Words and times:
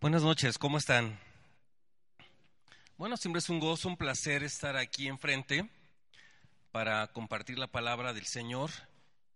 Buenas 0.00 0.22
noches, 0.22 0.56
¿cómo 0.56 0.78
están? 0.78 1.20
Bueno, 2.96 3.18
siempre 3.18 3.40
es 3.40 3.50
un 3.50 3.60
gozo, 3.60 3.86
un 3.86 3.98
placer 3.98 4.42
estar 4.42 4.74
aquí 4.78 5.08
enfrente 5.08 5.68
para 6.72 7.06
compartir 7.08 7.58
la 7.58 7.66
palabra 7.66 8.14
del 8.14 8.24
Señor 8.24 8.70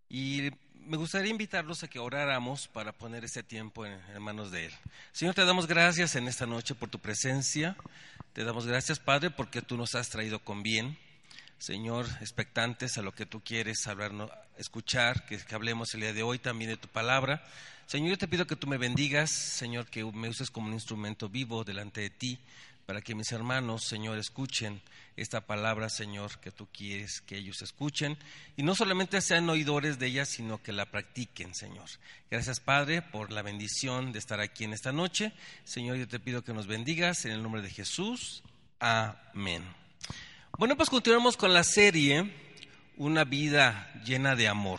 y 0.09 0.49
me 0.73 0.97
gustaría 0.97 1.31
invitarlos 1.31 1.83
a 1.83 1.89
que 1.89 1.99
oráramos 1.99 2.67
para 2.67 2.93
poner 2.93 3.27
ese 3.27 3.43
tiempo 3.43 3.85
en, 3.85 4.01
manos 4.23 4.51
de 4.53 4.65
Él. 4.65 4.73
Señor, 5.13 5.35
te 5.35 5.45
damos 5.45 5.67
gracias 5.67 6.17
en 6.17 6.29
esta 6.29 6.47
noche 6.47 6.75
por 6.75 6.89
tu 6.89 6.99
presencia, 6.99 7.77
te 8.33 8.43
damos 8.43 8.67
gracias, 8.67 8.99
Padre, 8.99 9.29
porque 9.29 9.61
tú 9.61 9.77
nos 9.77 9.95
has 9.95 10.09
traído 10.09 10.39
con 10.39 10.63
bien. 10.63 10.97
Señor, 11.59 12.07
expectantes 12.21 12.99
a 12.99 13.03
lo 13.03 13.13
que 13.13 13.27
tú 13.27 13.43
quieres 13.43 13.87
hablarnos, 13.87 14.31
escuchar, 14.59 15.25
que, 15.27 15.39
que 15.39 15.55
hablemos 15.55 15.95
el 15.95 16.01
día 16.01 16.13
de 16.13 16.23
hoy 16.23 16.39
también 16.39 16.71
de 16.71 16.77
tu 16.77 16.89
palabra. 16.89 17.45
Señor, 17.87 18.11
yo 18.11 18.19
te 18.19 18.29
pido 18.29 18.47
que 18.47 18.57
tú 18.57 18.67
me 18.67 18.79
bendigas, 18.79 19.31
Señor, 19.31 19.87
que 19.87 20.05
me 20.05 20.29
uses 20.29 20.51
como 20.51 20.69
un 20.69 20.75
instrumento 20.75 21.29
vivo 21.29 21.65
delante 21.65 22.01
de 22.01 22.11
ti, 22.11 22.39
para 22.87 23.01
que 23.01 23.15
mis 23.15 23.33
hermanos, 23.33 23.85
Señor, 23.85 24.19
escuchen 24.19 24.83
esta 25.17 25.43
palabra, 25.43 25.89
Señor, 25.89 26.39
que 26.41 26.51
tú 26.51 26.67
quieres 26.73 27.21
que 27.21 27.39
ellos 27.39 27.63
escuchen, 27.63 28.19
y 28.57 28.63
no 28.63 28.75
solamente 28.75 29.21
sean 29.21 29.49
oidores 29.49 29.99
de 29.99 30.07
ella, 30.07 30.27
sino 30.27 30.63
que 30.63 30.73
la 30.73 30.91
practiquen, 30.91 31.55
Señor. 31.55 31.89
Gracias, 32.31 32.61
Padre, 32.61 33.03
por 33.03 33.31
la 33.31 33.43
bendición 33.43 34.13
de 34.13 34.19
estar 34.19 34.41
aquí 34.41 34.65
en 34.65 34.73
esta 34.73 34.93
noche. 34.93 35.33
Señor, 35.65 35.97
yo 35.97 36.09
te 36.09 36.21
pido 36.21 36.43
que 36.43 36.55
nos 36.55 36.67
bendigas 36.67 37.25
en 37.25 37.33
el 37.33 37.43
nombre 37.43 37.63
de 37.63 37.71
Jesús. 37.71 38.43
Amén. 38.81 39.84
Bueno, 40.57 40.77
pues 40.77 40.89
continuamos 40.89 41.37
con 41.37 41.53
la 41.53 41.65
serie 41.65 42.33
Una 42.97 43.25
vida 43.25 43.91
llena 44.05 44.37
de 44.37 44.47
amor. 44.47 44.79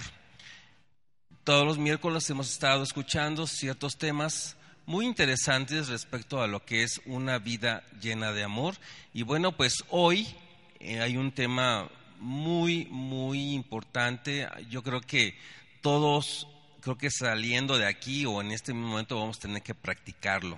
Todos 1.43 1.65
los 1.65 1.77
miércoles 1.77 2.29
hemos 2.29 2.49
estado 2.49 2.81
escuchando 2.81 3.45
ciertos 3.45 3.97
temas 3.97 4.55
muy 4.85 5.05
interesantes 5.05 5.89
respecto 5.89 6.41
a 6.41 6.47
lo 6.47 6.63
que 6.63 6.83
es 6.83 7.01
una 7.05 7.39
vida 7.39 7.83
llena 7.99 8.31
de 8.31 8.43
amor. 8.43 8.75
Y 9.13 9.23
bueno, 9.23 9.51
pues 9.51 9.83
hoy 9.89 10.33
eh, 10.79 11.01
hay 11.01 11.17
un 11.17 11.33
tema 11.33 11.89
muy, 12.19 12.85
muy 12.85 13.53
importante. 13.53 14.47
Yo 14.69 14.81
creo 14.81 15.01
que 15.01 15.37
todos, 15.81 16.47
creo 16.79 16.97
que 16.97 17.11
saliendo 17.11 17.77
de 17.77 17.85
aquí 17.85 18.25
o 18.25 18.39
en 18.39 18.51
este 18.51 18.73
momento 18.73 19.19
vamos 19.19 19.39
a 19.39 19.41
tener 19.41 19.61
que 19.61 19.75
practicarlo, 19.75 20.57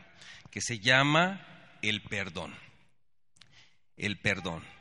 que 0.52 0.62
se 0.62 0.78
llama 0.78 1.44
el 1.82 2.04
perdón. 2.04 2.54
El 3.98 4.20
perdón. 4.20 4.77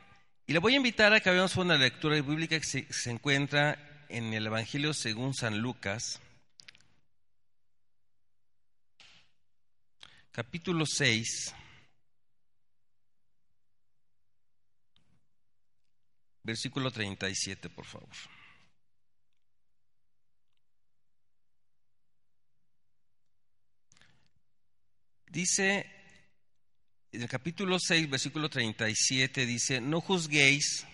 Y 0.49 0.53
le 0.53 0.59
voy 0.59 0.73
a 0.73 0.77
invitar 0.77 1.11
a 1.11 1.19
que 1.19 1.29
hagamos 1.29 1.57
una 1.57 1.75
lectura 1.75 2.15
bíblica 2.21 2.57
que 2.57 2.65
se, 2.65 2.93
se 2.93 3.11
encuentra 3.11 4.05
en 4.07 4.33
el 4.33 4.45
Evangelio 4.45 4.93
según 4.93 5.33
San 5.33 5.57
Lucas, 5.57 6.21
capítulo 10.31 10.85
6, 10.85 11.53
versículo 16.43 16.91
37, 16.91 17.69
por 17.69 17.85
favor. 17.85 18.07
Dice, 25.25 25.96
en 27.11 27.21
el 27.21 27.29
capítulo 27.29 27.79
6, 27.79 28.09
versículo 28.09 28.49
37, 28.49 29.45
dice, 29.45 29.81
no 29.81 30.01
juzguéis 30.01 30.85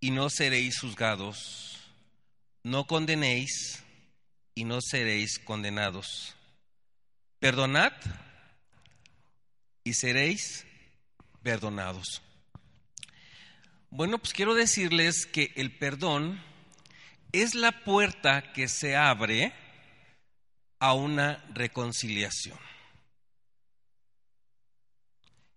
y 0.00 0.10
no 0.10 0.30
seréis 0.30 0.78
juzgados, 0.80 1.78
no 2.62 2.86
condenéis 2.86 3.82
y 4.54 4.64
no 4.64 4.80
seréis 4.80 5.38
condenados. 5.38 6.34
Perdonad 7.38 7.92
y 9.84 9.94
seréis 9.94 10.64
perdonados. 11.42 12.22
Bueno, 13.90 14.18
pues 14.18 14.32
quiero 14.32 14.54
decirles 14.54 15.26
que 15.26 15.52
el 15.56 15.76
perdón 15.76 16.42
es 17.32 17.54
la 17.54 17.84
puerta 17.84 18.52
que 18.52 18.68
se 18.68 18.96
abre 18.96 19.52
a 20.78 20.92
una 20.92 21.44
reconciliación. 21.52 22.58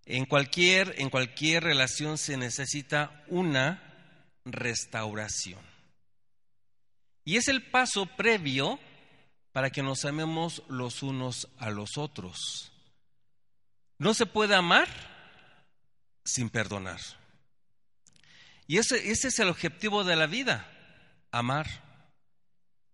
En 0.06 0.24
cualquier, 0.26 0.94
en 0.98 1.10
cualquier 1.10 1.64
relación 1.64 2.18
se 2.18 2.36
necesita 2.36 3.24
una 3.28 3.82
restauración. 4.44 5.60
Y 7.24 7.36
es 7.36 7.48
el 7.48 7.62
paso 7.62 8.06
previo 8.06 8.78
para 9.52 9.70
que 9.70 9.82
nos 9.82 10.04
amemos 10.04 10.62
los 10.68 11.02
unos 11.02 11.48
a 11.58 11.70
los 11.70 11.96
otros. 11.96 12.72
No 13.98 14.14
se 14.14 14.26
puede 14.26 14.54
amar 14.54 14.88
sin 16.24 16.48
perdonar. 16.48 17.00
Y 18.66 18.78
ese, 18.78 19.10
ese 19.10 19.28
es 19.28 19.38
el 19.38 19.48
objetivo 19.48 20.04
de 20.04 20.16
la 20.16 20.26
vida, 20.26 20.70
amar. 21.32 21.66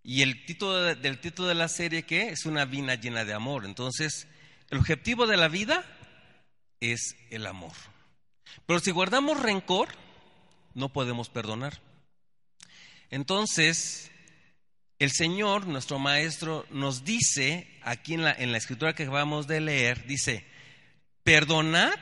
Y 0.03 0.22
el 0.22 0.45
título 0.47 0.83
de, 0.83 0.95
del 0.95 1.21
título 1.21 1.49
de 1.49 1.55
la 1.55 1.69
serie, 1.69 2.05
¿qué? 2.05 2.28
Es 2.28 2.47
una 2.47 2.65
vina 2.65 2.95
llena 2.95 3.25
de 3.25 3.34
amor. 3.34 3.65
Entonces, 3.65 4.27
el 4.71 4.78
objetivo 4.78 5.27
de 5.27 5.37
la 5.37 5.49
vida 5.49 5.84
es 6.81 7.17
el 7.31 7.47
amor. 7.47 7.73
Pero 8.67 8.81
si 8.81 8.91
guardamos 8.91 9.41
rencor, 9.41 9.89
no 10.75 10.93
podemos 10.93 11.29
perdonar. 11.29 11.81
Entonces, 13.11 14.11
el 14.99 15.13
Señor, 15.13 15.67
nuestro 15.67 15.99
Maestro, 15.99 16.67
nos 16.71 17.05
dice, 17.05 17.69
aquí 17.83 18.15
en 18.15 18.25
la, 18.25 18.33
en 18.33 18.53
la 18.53 18.59
escritura 18.59 18.95
que 18.95 19.05
acabamos 19.05 19.47
de 19.47 19.61
leer, 19.61 20.07
dice, 20.07 20.47
perdonad, 21.23 21.99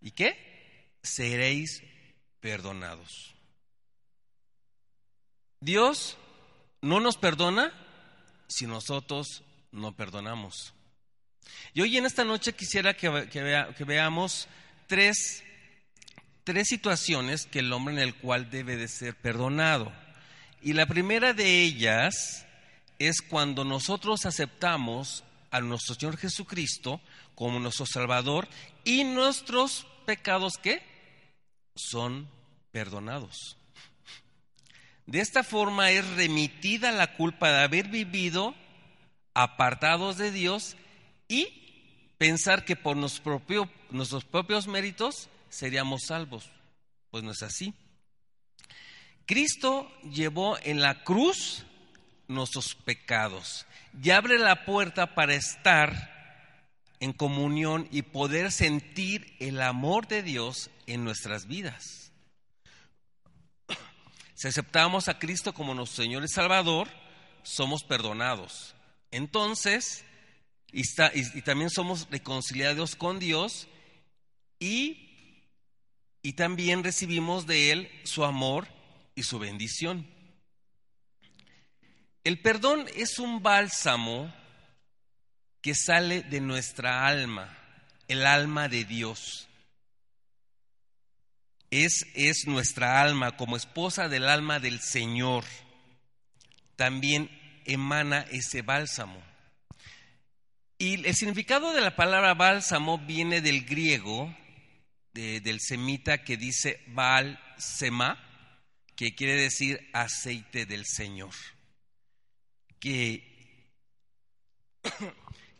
¿y 0.00 0.10
qué? 0.10 0.96
Seréis 1.02 1.82
perdonados. 2.40 3.34
Dios 5.60 6.16
no 6.80 7.00
nos 7.00 7.16
perdona 7.16 7.72
si 8.48 8.66
nosotros 8.66 9.42
no 9.72 9.94
perdonamos. 9.94 10.74
Y 11.74 11.80
hoy 11.82 11.96
en 11.96 12.06
esta 12.06 12.24
noche 12.24 12.52
quisiera 12.52 12.94
que, 12.94 13.08
vea, 13.08 13.74
que 13.74 13.84
veamos 13.84 14.48
tres 14.86 15.42
tres 16.44 16.68
situaciones 16.68 17.46
que 17.46 17.60
el 17.60 17.72
hombre 17.72 17.94
en 17.94 18.00
el 18.00 18.14
cual 18.14 18.50
debe 18.50 18.76
de 18.76 18.88
ser 18.88 19.14
perdonado. 19.14 19.92
Y 20.62 20.72
la 20.72 20.86
primera 20.86 21.32
de 21.32 21.62
ellas 21.62 22.46
es 22.98 23.22
cuando 23.22 23.64
nosotros 23.64 24.26
aceptamos 24.26 25.24
a 25.50 25.60
nuestro 25.60 25.94
Señor 25.94 26.16
Jesucristo 26.16 27.00
como 27.34 27.58
nuestro 27.60 27.86
Salvador 27.86 28.48
y 28.84 29.04
nuestros 29.04 29.86
pecados 30.06 30.54
que 30.58 30.82
son 31.74 32.28
perdonados. 32.72 33.56
De 35.06 35.20
esta 35.20 35.42
forma 35.42 35.90
es 35.90 36.06
remitida 36.16 36.92
la 36.92 37.16
culpa 37.16 37.50
de 37.50 37.62
haber 37.62 37.88
vivido 37.88 38.54
apartados 39.34 40.18
de 40.18 40.30
Dios 40.30 40.76
y 41.30 42.12
pensar 42.18 42.64
que 42.64 42.76
por 42.76 42.96
nuestros 42.96 44.24
propios 44.24 44.66
méritos 44.66 45.30
seríamos 45.48 46.02
salvos. 46.06 46.50
Pues 47.10 47.24
no 47.24 47.30
es 47.30 47.42
así. 47.42 47.72
Cristo 49.26 49.90
llevó 50.02 50.58
en 50.62 50.80
la 50.80 51.04
cruz 51.04 51.64
nuestros 52.26 52.74
pecados 52.74 53.64
y 54.02 54.10
abre 54.10 54.38
la 54.38 54.64
puerta 54.64 55.14
para 55.14 55.34
estar 55.34 56.10
en 56.98 57.12
comunión 57.12 57.88
y 57.92 58.02
poder 58.02 58.50
sentir 58.50 59.36
el 59.38 59.62
amor 59.62 60.08
de 60.08 60.22
Dios 60.24 60.70
en 60.86 61.04
nuestras 61.04 61.46
vidas. 61.46 62.12
Si 64.34 64.48
aceptamos 64.48 65.08
a 65.08 65.18
Cristo 65.18 65.52
como 65.52 65.74
nuestro 65.74 66.02
Señor 66.02 66.24
y 66.24 66.28
Salvador, 66.28 66.88
somos 67.42 67.84
perdonados. 67.84 68.74
Entonces, 69.10 70.04
y, 70.72 70.82
también 71.42 71.70
somos 71.70 72.08
reconciliados 72.10 72.96
con 72.96 73.18
Dios 73.18 73.68
y 74.58 75.10
y 76.22 76.34
también 76.34 76.84
recibimos 76.84 77.46
de 77.46 77.72
Él 77.72 77.90
su 78.04 78.24
amor 78.24 78.68
y 79.14 79.22
su 79.22 79.38
bendición. 79.38 80.06
El 82.24 82.40
perdón 82.40 82.86
es 82.94 83.18
un 83.18 83.42
bálsamo 83.42 84.32
que 85.62 85.74
sale 85.74 86.22
de 86.22 86.40
nuestra 86.40 87.06
alma, 87.06 87.56
el 88.08 88.26
alma 88.26 88.68
de 88.68 88.84
Dios. 88.84 89.48
Es, 91.70 92.06
es 92.14 92.46
nuestra 92.46 93.00
alma 93.00 93.36
como 93.36 93.56
esposa 93.56 94.08
del 94.08 94.28
alma 94.28 94.58
del 94.58 94.80
Señor. 94.80 95.44
También 96.76 97.30
emana 97.64 98.26
ese 98.30 98.60
bálsamo. 98.62 99.29
Y 100.80 101.06
el 101.06 101.14
significado 101.14 101.74
de 101.74 101.82
la 101.82 101.94
palabra 101.94 102.32
bálsamo 102.32 102.96
viene 102.96 103.42
del 103.42 103.66
griego 103.66 104.34
de, 105.12 105.42
del 105.42 105.60
semita 105.60 106.24
que 106.24 106.38
dice 106.38 106.82
Baal 106.86 107.38
Sema, 107.58 108.18
que 108.96 109.14
quiere 109.14 109.34
decir 109.34 109.90
aceite 109.92 110.64
del 110.64 110.86
Señor. 110.86 111.34
Que, 112.78 113.22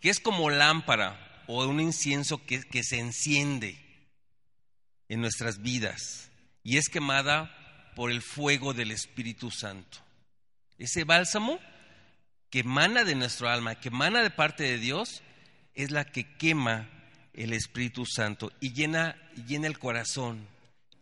que 0.00 0.08
es 0.08 0.20
como 0.20 0.48
lámpara 0.48 1.44
o 1.46 1.66
un 1.66 1.80
incienso 1.80 2.46
que, 2.46 2.62
que 2.62 2.82
se 2.82 2.98
enciende 2.98 3.78
en 5.10 5.20
nuestras 5.20 5.60
vidas 5.60 6.30
y 6.62 6.78
es 6.78 6.88
quemada 6.88 7.92
por 7.94 8.10
el 8.10 8.22
fuego 8.22 8.72
del 8.72 8.90
Espíritu 8.90 9.50
Santo. 9.50 9.98
Ese 10.78 11.04
bálsamo 11.04 11.60
que 12.50 12.60
emana 12.60 13.04
de 13.04 13.14
nuestro 13.14 13.48
alma, 13.48 13.76
que 13.76 13.88
emana 13.88 14.22
de 14.22 14.30
parte 14.30 14.64
de 14.64 14.78
Dios, 14.78 15.22
es 15.74 15.90
la 15.90 16.04
que 16.04 16.36
quema 16.36 16.88
el 17.32 17.52
Espíritu 17.52 18.04
Santo 18.06 18.52
y 18.60 18.72
llena, 18.72 19.16
llena 19.46 19.68
el 19.68 19.78
corazón, 19.78 20.46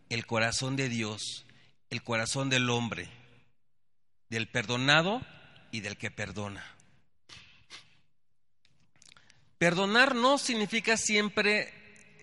el 0.09 0.25
corazón 0.25 0.75
de 0.75 0.89
Dios, 0.89 1.45
el 1.89 2.03
corazón 2.03 2.49
del 2.49 2.69
hombre, 2.69 3.07
del 4.29 4.47
perdonado 4.47 5.25
y 5.71 5.81
del 5.81 5.97
que 5.97 6.11
perdona. 6.11 6.63
Perdonar 9.57 10.15
no 10.15 10.37
significa 10.37 10.95
siempre 10.95 11.73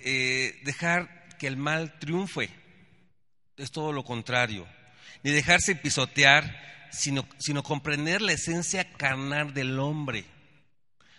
eh, 0.01 0.59
dejar 0.65 1.29
que 1.39 1.47
el 1.47 1.59
mal 1.59 1.99
triunfe, 1.99 2.49
es 3.59 3.71
todo 3.71 3.93
lo 3.93 4.05
contrario, 4.05 4.67
ni 5.23 5.33
dejarse 5.33 5.75
pisotear 5.77 6.86
sino, 6.91 7.27
sino 7.39 7.63
comprender 7.63 8.23
la 8.23 8.33
esencia 8.33 8.91
carnal 8.93 9.55
del 9.55 9.79
hombre. 9.79 10.25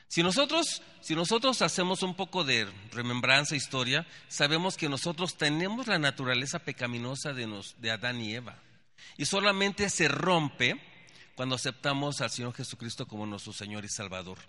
Si 0.07 0.23
nosotros, 0.23 0.81
si 1.01 1.15
nosotros 1.15 1.61
hacemos 1.61 2.01
un 2.01 2.15
poco 2.15 2.43
de 2.43 2.67
remembranza, 2.91 3.55
historia, 3.55 4.07
sabemos 4.29 4.77
que 4.77 4.87
nosotros 4.89 5.37
tenemos 5.37 5.87
la 5.87 5.99
naturaleza 5.99 6.59
pecaminosa 6.59 7.33
de, 7.33 7.47
nos, 7.47 7.79
de 7.81 7.91
Adán 7.91 8.21
y 8.21 8.33
Eva. 8.33 8.57
Y 9.17 9.25
solamente 9.25 9.89
se 9.89 10.07
rompe 10.07 10.81
cuando 11.35 11.55
aceptamos 11.55 12.21
al 12.21 12.31
Señor 12.31 12.53
Jesucristo 12.53 13.05
como 13.05 13.25
nuestro 13.25 13.53
Señor 13.53 13.83
y 13.83 13.89
Salvador. 13.89 14.39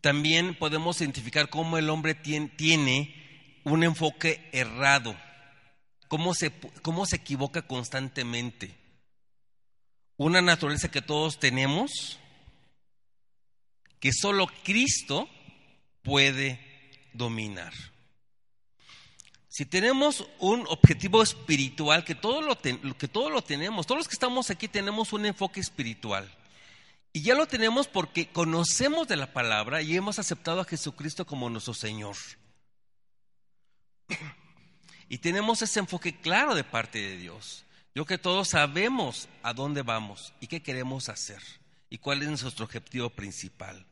También 0.00 0.54
podemos 0.54 1.00
identificar 1.00 1.50
cómo 1.50 1.76
el 1.76 1.90
hombre 1.90 2.14
tiene, 2.14 3.60
un 3.64 3.84
enfoque 3.84 4.48
errado 4.52 5.14
cómo 6.10 6.34
se, 6.34 6.50
cómo 6.82 7.06
se 7.06 7.16
equivoca 7.16 7.62
constantemente. 7.62 8.74
Una 10.16 10.42
naturaleza 10.42 10.90
que 10.90 11.00
todos 11.00 11.38
tenemos, 11.38 12.18
que 14.00 14.12
solo 14.12 14.48
Cristo 14.64 15.28
puede 16.02 16.58
dominar. 17.12 17.72
Si 19.48 19.64
tenemos 19.64 20.26
un 20.40 20.66
objetivo 20.68 21.22
espiritual, 21.22 22.04
que 22.04 22.16
todo, 22.16 22.40
lo 22.40 22.58
que 22.58 23.06
todo 23.06 23.30
lo 23.30 23.42
tenemos, 23.42 23.86
todos 23.86 24.00
los 24.00 24.08
que 24.08 24.14
estamos 24.14 24.50
aquí 24.50 24.66
tenemos 24.66 25.12
un 25.12 25.26
enfoque 25.26 25.60
espiritual. 25.60 26.28
Y 27.12 27.22
ya 27.22 27.36
lo 27.36 27.46
tenemos 27.46 27.86
porque 27.86 28.26
conocemos 28.32 29.06
de 29.06 29.14
la 29.14 29.32
palabra 29.32 29.80
y 29.80 29.94
hemos 29.94 30.18
aceptado 30.18 30.60
a 30.60 30.64
Jesucristo 30.64 31.24
como 31.24 31.48
nuestro 31.48 31.72
Señor. 31.72 32.16
Y 35.10 35.18
tenemos 35.18 35.60
ese 35.60 35.80
enfoque 35.80 36.14
claro 36.14 36.54
de 36.54 36.62
parte 36.62 37.00
de 37.00 37.16
Dios. 37.16 37.64
Yo 37.96 38.06
que 38.06 38.16
todos 38.16 38.50
sabemos 38.50 39.28
a 39.42 39.52
dónde 39.52 39.82
vamos 39.82 40.32
y 40.40 40.46
qué 40.46 40.62
queremos 40.62 41.08
hacer 41.08 41.42
y 41.90 41.98
cuál 41.98 42.22
es 42.22 42.28
nuestro 42.28 42.64
objetivo 42.64 43.10
principal. 43.10 43.84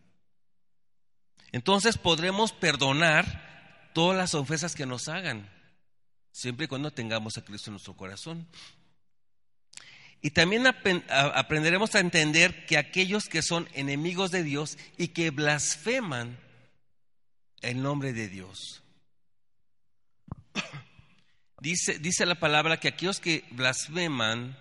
Entonces 1.51 1.99
podremos 1.99 2.53
perdonar 2.53 3.91
todas 3.95 4.17
las 4.17 4.35
ofensas 4.35 4.77
que 4.77 4.87
nos 4.87 5.09
hagan, 5.09 5.51
siempre 6.31 6.67
y 6.67 6.69
cuando 6.69 6.93
tengamos 6.93 7.37
a 7.37 7.45
Cristo 7.45 7.71
en 7.71 7.73
nuestro 7.73 7.97
corazón. 7.97 8.47
Y 10.23 10.31
también 10.31 10.69
aprenderemos 10.69 11.97
a 11.97 12.01
entender 12.01 12.65
que 12.67 12.79
aquellos 12.79 13.29
que 13.29 13.43
son 13.43 13.69
enemigos 13.73 14.31
de 14.31 14.45
Dios 14.45 14.79
y 14.97 15.09
que 15.09 15.31
blasfeman 15.31 16.39
el 17.61 17.83
nombre 17.83 18.13
de 18.13 18.29
Dios 18.29 18.85
Dice, 21.61 21.99
dice 21.99 22.25
la 22.25 22.37
palabra 22.37 22.79
que 22.79 22.89
aquellos 22.89 23.19
que 23.19 23.45
blasfeman 23.51 24.57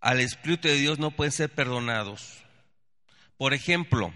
al 0.00 0.20
Espíritu 0.20 0.68
de 0.68 0.76
Dios 0.76 0.98
no 0.98 1.10
pueden 1.10 1.32
ser 1.32 1.50
perdonados. 1.50 2.44
Por 3.38 3.54
ejemplo, 3.54 4.12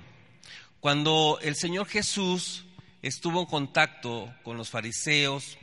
cuando 0.80 1.38
el 1.42 1.56
Señor 1.56 1.86
Jesús 1.86 2.66
estuvo 3.00 3.40
en 3.40 3.46
contacto 3.46 4.34
con 4.42 4.56
los 4.56 4.70
fariseos 4.70 5.56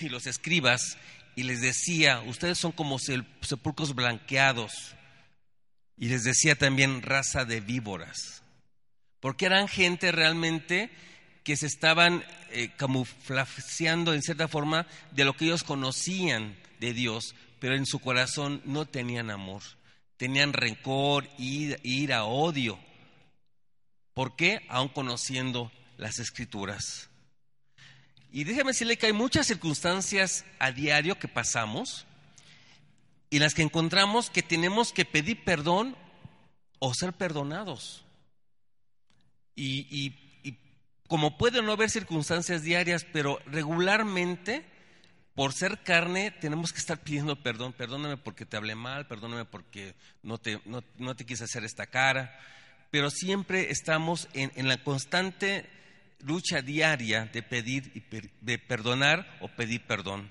y 0.00 0.08
los 0.08 0.26
escribas 0.26 0.98
y 1.36 1.44
les 1.44 1.60
decía, 1.60 2.20
ustedes 2.26 2.58
son 2.58 2.72
como 2.72 2.98
sepulcros 2.98 3.94
blanqueados, 3.94 4.96
y 5.96 6.08
les 6.08 6.24
decía 6.24 6.56
también 6.56 7.02
raza 7.02 7.44
de 7.44 7.60
víboras, 7.60 8.42
porque 9.20 9.46
eran 9.46 9.68
gente 9.68 10.10
realmente 10.10 10.90
que 11.48 11.56
se 11.56 11.66
estaban 11.66 12.22
eh, 12.50 12.72
camuflajeando 12.76 14.12
en 14.12 14.20
cierta 14.20 14.48
forma 14.48 14.86
de 15.12 15.24
lo 15.24 15.34
que 15.34 15.46
ellos 15.46 15.64
conocían 15.64 16.54
de 16.78 16.92
Dios, 16.92 17.34
pero 17.58 17.74
en 17.74 17.86
su 17.86 18.00
corazón 18.00 18.60
no 18.66 18.84
tenían 18.84 19.30
amor, 19.30 19.62
tenían 20.18 20.52
rencor, 20.52 21.26
ira, 21.38 21.78
ira 21.82 22.24
odio. 22.24 22.78
¿Por 24.12 24.36
qué? 24.36 24.60
Aún 24.68 24.88
conociendo 24.88 25.72
las 25.96 26.18
escrituras. 26.18 27.08
Y 28.30 28.44
déjame 28.44 28.72
decirle 28.72 28.98
que 28.98 29.06
hay 29.06 29.14
muchas 29.14 29.46
circunstancias 29.46 30.44
a 30.58 30.70
diario 30.70 31.18
que 31.18 31.28
pasamos 31.28 32.04
y 33.30 33.38
las 33.38 33.54
que 33.54 33.62
encontramos 33.62 34.28
que 34.28 34.42
tenemos 34.42 34.92
que 34.92 35.06
pedir 35.06 35.42
perdón 35.44 35.96
o 36.78 36.92
ser 36.92 37.14
perdonados. 37.14 38.04
Y, 39.54 39.86
y 39.90 40.27
como 41.08 41.38
puede 41.38 41.62
no 41.62 41.72
haber 41.72 41.88
circunstancias 41.88 42.62
diarias, 42.62 43.06
pero 43.10 43.40
regularmente, 43.46 44.64
por 45.34 45.54
ser 45.54 45.82
carne, 45.82 46.30
tenemos 46.30 46.72
que 46.72 46.78
estar 46.78 47.02
pidiendo 47.02 47.42
perdón. 47.42 47.72
Perdóname 47.72 48.18
porque 48.18 48.44
te 48.44 48.58
hablé 48.58 48.74
mal, 48.74 49.08
perdóname 49.08 49.46
porque 49.46 49.94
no 50.22 50.36
te, 50.38 50.60
no, 50.66 51.16
te 51.16 51.24
quise 51.24 51.44
hacer 51.44 51.64
esta 51.64 51.86
cara. 51.86 52.38
Pero 52.90 53.10
siempre 53.10 53.70
estamos 53.70 54.28
en, 54.34 54.68
la 54.68 54.82
constante 54.84 55.68
lucha 56.20 56.60
diaria 56.60 57.24
de 57.24 57.42
pedir 57.42 57.90
y 57.94 58.02
de 58.42 58.58
perdonar 58.58 59.38
o 59.40 59.48
pedir 59.48 59.86
perdón. 59.86 60.30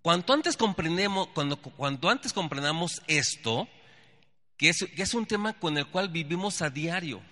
Cuanto 0.00 0.32
antes 0.32 0.56
comprendemos, 0.56 1.28
cuando, 1.28 1.56
cuanto 1.56 2.08
antes 2.08 2.32
comprendamos 2.32 3.02
esto, 3.06 3.68
que 4.56 4.70
es, 4.70 4.86
que 4.96 5.02
es 5.02 5.14
un 5.14 5.26
tema 5.26 5.58
con 5.58 5.76
el 5.76 5.86
cual 5.86 6.08
vivimos 6.08 6.62
a 6.62 6.70
diario, 6.70 7.22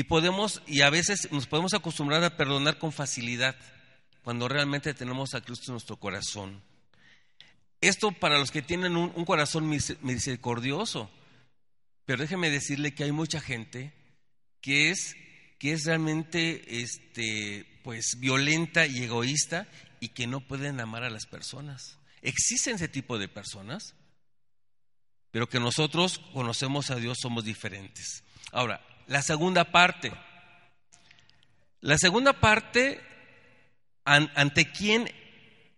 y 0.00 0.04
podemos, 0.04 0.62
y 0.66 0.80
a 0.80 0.88
veces 0.88 1.30
nos 1.30 1.46
podemos 1.46 1.74
acostumbrar 1.74 2.24
a 2.24 2.34
perdonar 2.38 2.78
con 2.78 2.90
facilidad 2.90 3.54
cuando 4.22 4.48
realmente 4.48 4.94
tenemos 4.94 5.34
a 5.34 5.42
Cristo 5.42 5.66
en 5.66 5.74
nuestro 5.74 5.98
corazón. 5.98 6.62
Esto 7.82 8.10
para 8.10 8.38
los 8.38 8.50
que 8.50 8.62
tienen 8.62 8.96
un, 8.96 9.24
corazón 9.26 9.68
misericordioso. 9.68 11.10
Pero 12.06 12.22
déjeme 12.22 12.48
decirle 12.48 12.94
que 12.94 13.04
hay 13.04 13.12
mucha 13.12 13.42
gente 13.42 13.92
que 14.62 14.88
es, 14.88 15.16
que 15.58 15.72
es 15.72 15.84
realmente 15.84 16.80
este, 16.80 17.66
pues, 17.84 18.16
violenta 18.18 18.86
y 18.86 19.02
egoísta 19.02 19.68
y 20.00 20.08
que 20.08 20.26
no 20.26 20.40
pueden 20.40 20.80
amar 20.80 21.04
a 21.04 21.10
las 21.10 21.26
personas. 21.26 21.98
Existen 22.22 22.76
ese 22.76 22.88
tipo 22.88 23.18
de 23.18 23.28
personas, 23.28 23.94
pero 25.30 25.46
que 25.46 25.60
nosotros 25.60 26.20
conocemos 26.32 26.90
a 26.90 26.96
Dios 26.96 27.18
somos 27.20 27.44
diferentes. 27.44 28.24
Ahora, 28.50 28.80
la 29.10 29.22
segunda 29.22 29.64
parte. 29.64 30.12
La 31.80 31.98
segunda 31.98 32.32
parte, 32.32 33.00
ante 34.04 34.70
quien 34.70 35.10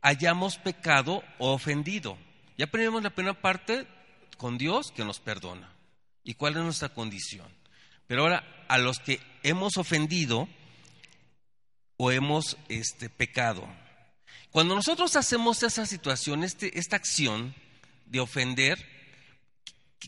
hayamos 0.02 0.58
pecado 0.58 1.24
o 1.38 1.54
ofendido. 1.54 2.18
Ya 2.58 2.66
aprendimos 2.66 3.02
la 3.02 3.08
primera 3.08 3.40
parte 3.40 3.86
con 4.36 4.58
Dios 4.58 4.92
que 4.92 5.06
nos 5.06 5.18
perdona. 5.18 5.72
¿Y 6.22 6.34
cuál 6.34 6.58
es 6.58 6.62
nuestra 6.62 6.90
condición? 6.90 7.48
Pero 8.06 8.20
ahora, 8.20 8.66
a 8.68 8.76
los 8.76 8.98
que 8.98 9.18
hemos 9.42 9.78
ofendido 9.78 10.46
o 11.96 12.10
hemos 12.10 12.58
este, 12.68 13.08
pecado. 13.08 13.66
Cuando 14.50 14.74
nosotros 14.74 15.16
hacemos 15.16 15.62
esa 15.62 15.86
situación, 15.86 16.44
este, 16.44 16.78
esta 16.78 16.96
acción 16.96 17.54
de 18.04 18.20
ofender, 18.20 18.91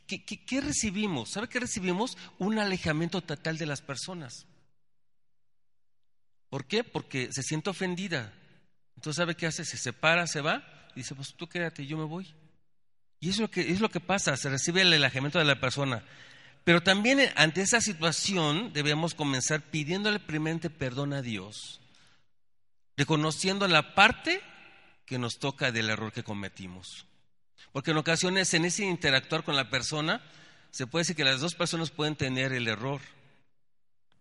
¿qué, 0.01 0.61
recibimos? 0.61 1.31
¿Sabe 1.31 1.49
qué 1.49 1.61
recibimos? 1.61 2.17
Un 2.39 2.59
alejamiento 2.59 3.21
total 3.21 3.59
de 3.59 3.67
las 3.67 3.81
personas. 3.81 4.47
¿Por 6.49 6.67
qué? 6.67 6.85
Porque 6.85 7.33
se 7.33 7.43
siente 7.43 7.71
ofendida. 7.71 8.33
Entonces, 8.97 9.17
¿sabe 9.17 9.35
qué 9.35 9.47
hace? 9.47 9.65
Se 9.65 9.77
separa, 9.77 10.27
se 10.27 10.41
va 10.41 10.63
y 10.95 11.01
dice, 11.01 11.15
pues 11.15 11.35
tú 11.35 11.49
quédate, 11.49 11.87
yo 11.87 11.97
me 11.99 12.05
voy. 12.05 12.33
Y 13.21 13.31
es 13.31 13.39
lo 13.39 13.51
que, 13.51 13.73
es 13.73 13.81
lo 13.81 13.91
que 13.91 14.01
pasa, 14.01 14.37
se 14.37 14.51
recibe 14.51 14.83
el 14.83 14.93
alejamiento 14.93 15.39
de 15.39 15.45
la 15.45 15.61
persona. 15.61 16.05
Pero 16.63 16.83
también 16.83 17.21
eh, 17.21 17.33
ante 17.37 17.63
esa 17.63 17.81
situación 17.81 18.73
debemos 18.73 19.15
comenzar 19.15 19.63
pidiéndole 19.63 20.19
primeramente 20.19 20.71
perdón 20.71 21.13
a 21.13 21.23
Dios, 21.23 21.81
reconociendo 22.97 23.67
la 23.69 23.95
parte 23.95 24.41
que 25.07 25.19
nos 25.19 25.39
toca 25.39 25.73
del 25.73 25.91
error 25.91 26.13
que 26.13 26.23
cometimos. 26.23 27.07
Porque 27.75 27.91
en 27.91 27.97
ocasiones 27.97 28.55
en 28.55 28.65
ese 28.65 28.85
interactuar 28.85 29.43
con 29.43 29.57
la 29.57 29.69
persona, 29.69 30.23
se 30.71 30.87
puede 30.87 31.01
decir 31.01 31.17
que 31.17 31.25
las 31.25 31.41
dos 31.41 31.57
personas 31.57 31.91
pueden 31.91 32.15
tener 32.15 32.53
el 32.53 32.69
error, 32.69 33.01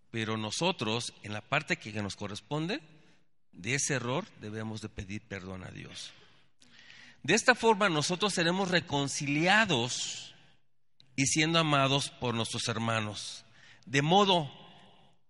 pero 0.09 0.37
nosotros, 0.37 1.13
en 1.21 1.33
la 1.33 1.41
parte 1.41 1.77
que 1.77 1.93
nos 2.01 2.15
corresponde, 2.15 2.81
de 3.51 3.75
ese 3.75 3.93
error 3.93 4.25
debemos 4.41 4.81
de 4.81 4.89
pedir 4.89 5.21
perdón 5.21 5.63
a 5.63 5.69
Dios. 5.69 6.13
De 7.21 7.35
esta 7.35 7.53
forma 7.53 7.89
nosotros 7.89 8.33
seremos 8.33 8.71
reconciliados 8.71 10.33
y 11.15 11.27
siendo 11.27 11.59
amados 11.59 12.09
por 12.09 12.33
nuestros 12.33 12.67
hermanos. 12.67 13.45
De 13.85 14.01
modo, 14.01 14.51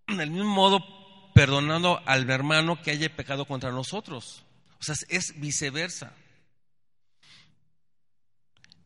del 0.08 0.32
mismo 0.32 0.56
modo, 0.56 1.34
perdonando 1.34 2.02
al 2.06 2.30
hermano 2.30 2.82
que 2.82 2.92
haya 2.92 3.14
pecado 3.14 3.44
contra 3.44 3.74
nosotros. 3.74 4.46
O 4.80 4.84
sea, 4.84 4.96
es 5.10 5.38
viceversa. 5.42 6.14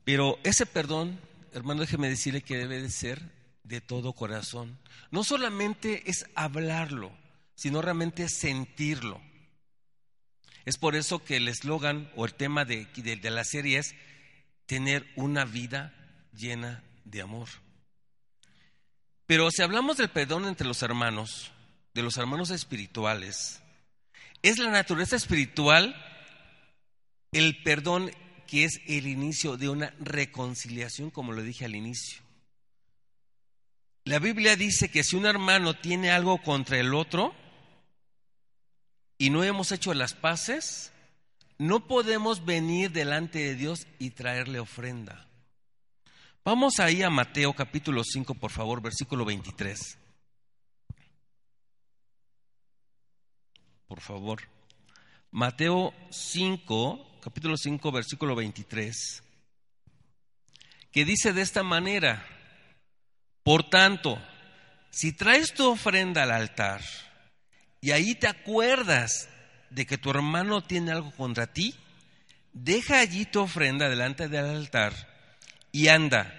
Pero 0.08 0.40
ese 0.46 0.66
perdón, 0.66 1.20
hermano, 1.52 1.82
déjeme 1.82 2.08
decirle 2.08 2.42
que 2.42 2.56
debe 2.56 2.82
de 2.82 2.90
ser 2.90 3.22
de 3.64 3.82
todo 3.82 4.14
corazón. 4.14 4.80
No 5.12 5.26
solamente 5.26 6.10
es 6.10 6.26
hablarlo, 6.34 7.12
sino 7.56 7.82
realmente 7.82 8.30
sentirlo. 8.30 9.20
Es 10.64 10.78
por 10.78 10.96
eso 10.96 11.26
que 11.26 11.36
el 11.36 11.50
eslogan 11.50 12.10
o 12.16 12.24
el 12.24 12.36
tema 12.36 12.64
de, 12.64 12.86
de, 12.96 13.30
la 13.30 13.44
serie 13.44 13.80
es 13.80 13.96
tener 14.66 15.06
una 15.18 15.44
vida 15.44 15.94
llena 16.34 16.86
de 17.04 17.22
amor. 17.22 17.50
Pero 19.26 19.52
si 19.52 19.62
hablamos 19.62 19.98
del 19.98 20.08
perdón 20.08 20.46
entre 20.46 20.66
los 20.66 20.84
hermanos, 20.84 21.52
de 21.94 22.04
los 22.04 22.16
hermanos 22.16 22.50
espirituales, 22.52 23.60
es 24.42 24.58
la 24.58 24.72
naturaleza 24.72 25.18
espiritual 25.18 26.02
el 27.34 27.62
perdón 27.62 28.10
que 28.48 28.64
es 28.64 28.82
el 28.88 29.06
inicio 29.06 29.58
de 29.58 29.70
una 29.70 29.94
reconciliación, 30.00 31.12
como 31.12 31.34
lo 31.34 31.44
dije 31.44 31.66
al 31.66 31.76
inicio. 31.76 32.24
La 34.06 34.20
Biblia 34.20 34.56
dice 34.56 34.90
que 34.90 35.04
si 35.04 35.16
un 35.16 35.26
hermano 35.26 35.76
tiene 35.76 36.12
algo 36.12 36.42
contra 36.42 36.80
el 36.80 36.96
otro 36.96 37.36
y 39.18 39.30
no 39.30 39.44
hemos 39.44 39.72
hecho 39.72 39.94
las 39.94 40.14
paces, 40.14 40.94
no 41.58 41.88
podemos 41.88 42.46
venir 42.46 42.92
delante 42.92 43.40
de 43.40 43.56
Dios 43.56 43.86
y 44.00 44.12
traerle 44.12 44.60
ofrenda. 44.60 45.28
Vamos 46.46 46.80
ahí 46.80 47.04
a 47.04 47.10
Mateo 47.10 47.54
capítulo 47.54 48.04
5, 48.06 48.34
por 48.36 48.52
favor, 48.52 48.82
versículo 48.82 49.26
23. 49.26 49.98
Por 53.88 54.00
favor. 54.00 54.42
Mateo 55.32 55.94
5, 56.10 57.07
capítulo 57.22 57.58
5, 57.58 57.92
versículo 57.92 58.36
23, 58.36 59.24
que 60.92 61.06
dice 61.06 61.34
de 61.34 61.42
esta 61.42 61.64
manera, 61.64 62.26
por 63.44 63.70
tanto, 63.70 64.22
si 64.90 65.14
traes 65.14 65.54
tu 65.54 65.70
ofrenda 65.70 66.24
al 66.24 66.32
altar 66.32 66.82
y 67.82 67.92
ahí 67.92 68.16
te 68.16 68.28
acuerdas 68.28 69.30
de 69.70 69.86
que 69.86 69.98
tu 69.98 70.10
hermano 70.10 70.64
tiene 70.64 70.92
algo 70.92 71.12
contra 71.12 71.48
ti, 71.48 71.76
deja 72.54 73.00
allí 73.00 73.26
tu 73.26 73.42
ofrenda 73.42 73.90
delante 73.90 74.28
del 74.28 74.46
altar 74.46 74.94
y 75.72 75.90
anda, 75.90 76.34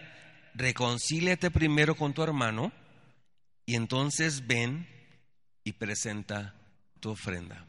reconcíliate 0.55 1.51
primero 1.51 1.95
con 1.95 2.15
tu 2.15 2.23
hermano 2.23 2.73
y 3.67 3.75
entonces 3.75 4.47
ven 4.47 4.89
y 5.65 5.73
presenta 5.73 6.55
tu 7.01 7.11
ofrenda. 7.11 7.65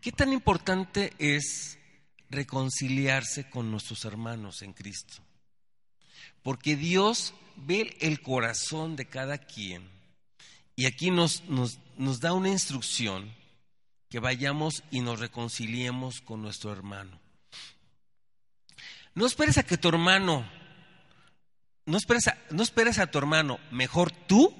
¿Qué 0.00 0.10
tan 0.10 0.32
importante 0.32 1.12
es 1.18 1.78
reconciliarse 2.32 3.48
con 3.48 3.70
nuestros 3.70 4.04
hermanos 4.04 4.62
en 4.62 4.72
Cristo. 4.72 5.22
Porque 6.42 6.76
Dios 6.76 7.34
ve 7.56 7.96
el 8.00 8.20
corazón 8.20 8.96
de 8.96 9.06
cada 9.06 9.38
quien 9.38 9.88
y 10.74 10.86
aquí 10.86 11.10
nos, 11.10 11.44
nos, 11.44 11.78
nos 11.96 12.20
da 12.20 12.32
una 12.32 12.48
instrucción 12.48 13.32
que 14.08 14.18
vayamos 14.18 14.82
y 14.90 15.00
nos 15.00 15.20
reconciliemos 15.20 16.20
con 16.20 16.42
nuestro 16.42 16.72
hermano. 16.72 17.20
No 19.14 19.26
esperes 19.26 19.58
a 19.58 19.62
que 19.62 19.76
tu 19.76 19.88
hermano, 19.88 20.48
no 21.84 21.96
esperes 21.98 22.28
a, 22.28 22.38
no 22.50 22.62
esperes 22.62 22.98
a 22.98 23.10
tu 23.10 23.18
hermano, 23.18 23.60
mejor 23.70 24.10
tú 24.10 24.54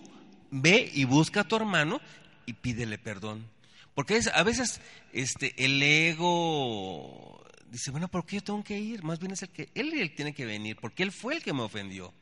ve 0.51 0.91
y 0.95 1.05
busca 1.05 1.41
a 1.41 1.45
tu 1.45 1.57
hermano 1.57 2.01
y 2.45 2.53
pídele 2.53 2.99
perdón. 2.99 3.51
Porque 3.95 4.21
a 4.33 4.43
veces 4.43 4.81
este, 5.13 5.55
el 5.65 5.83
ego 5.83 7.42
dice, 7.73 7.91
bueno, 7.91 8.09
¿por 8.09 8.27
qué 8.27 8.37
yo 8.37 8.45
tengo 8.45 8.63
que 8.63 8.79
ir? 8.79 9.03
Más 9.03 9.19
bien 9.19 9.33
es 9.33 9.43
el 9.43 9.49
que 9.49 9.71
él, 9.75 9.95
él 9.95 10.15
tiene 10.15 10.35
que 10.35 10.45
venir, 10.45 10.77
porque 10.79 11.03
él 11.03 11.11
fue 11.11 11.35
el 11.35 11.43
que 11.43 11.55
me 11.55 11.63
ofendió. 11.63 12.13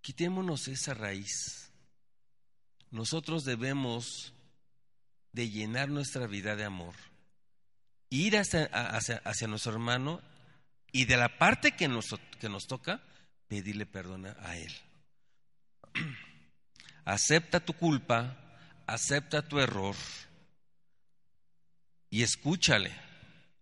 Quitémonos 0.00 0.66
esa 0.68 0.94
raíz. 0.94 1.70
Nosotros 2.90 3.44
debemos 3.44 4.32
de 5.32 5.50
llenar 5.50 5.90
nuestra 5.90 6.26
vida 6.26 6.56
de 6.56 6.64
amor, 6.64 6.94
ir 8.08 8.38
hacia, 8.38 8.64
hacia, 8.64 9.46
nuestro 9.46 9.72
hermano 9.72 10.22
y 10.90 11.04
de 11.04 11.16
la 11.16 11.36
parte 11.36 11.72
que 11.72 11.88
nos, 11.88 12.14
que 12.40 12.48
nos 12.48 12.66
toca, 12.66 13.02
pedirle 13.46 13.84
perdón 13.84 14.26
a 14.26 14.56
él. 14.56 14.72
acepta 17.04 17.60
tu 17.60 17.74
culpa, 17.74 18.38
acepta 18.86 19.46
tu 19.46 19.60
error 19.60 19.96
y 22.08 22.22
escúchale 22.22 23.04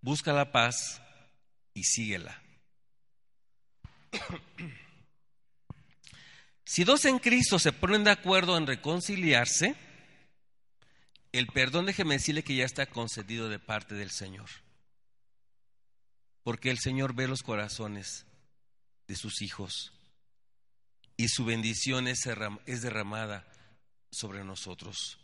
busca 0.02 0.32
la 0.32 0.52
paz 0.52 1.00
y 1.72 1.84
síguela. 1.84 2.42
Si 6.64 6.84
dos 6.84 7.04
en 7.06 7.18
Cristo 7.18 7.58
se 7.58 7.72
ponen 7.72 8.04
de 8.04 8.10
acuerdo 8.10 8.56
en 8.56 8.66
reconciliarse, 8.66 9.74
el 11.32 11.46
perdón 11.46 11.86
déjeme 11.86 12.14
decirle 12.14 12.44
que 12.44 12.54
ya 12.54 12.64
está 12.64 12.86
concedido 12.86 13.48
de 13.48 13.58
parte 13.58 13.94
del 13.94 14.10
Señor. 14.10 14.48
Porque 16.42 16.70
el 16.70 16.78
Señor 16.78 17.14
ve 17.14 17.28
los 17.28 17.42
corazones 17.42 18.26
de 19.06 19.16
sus 19.16 19.42
hijos 19.42 19.92
y 21.16 21.28
su 21.28 21.44
bendición 21.44 22.08
es 22.08 22.24
derramada 22.82 23.46
sobre 24.10 24.44
nosotros. 24.44 25.18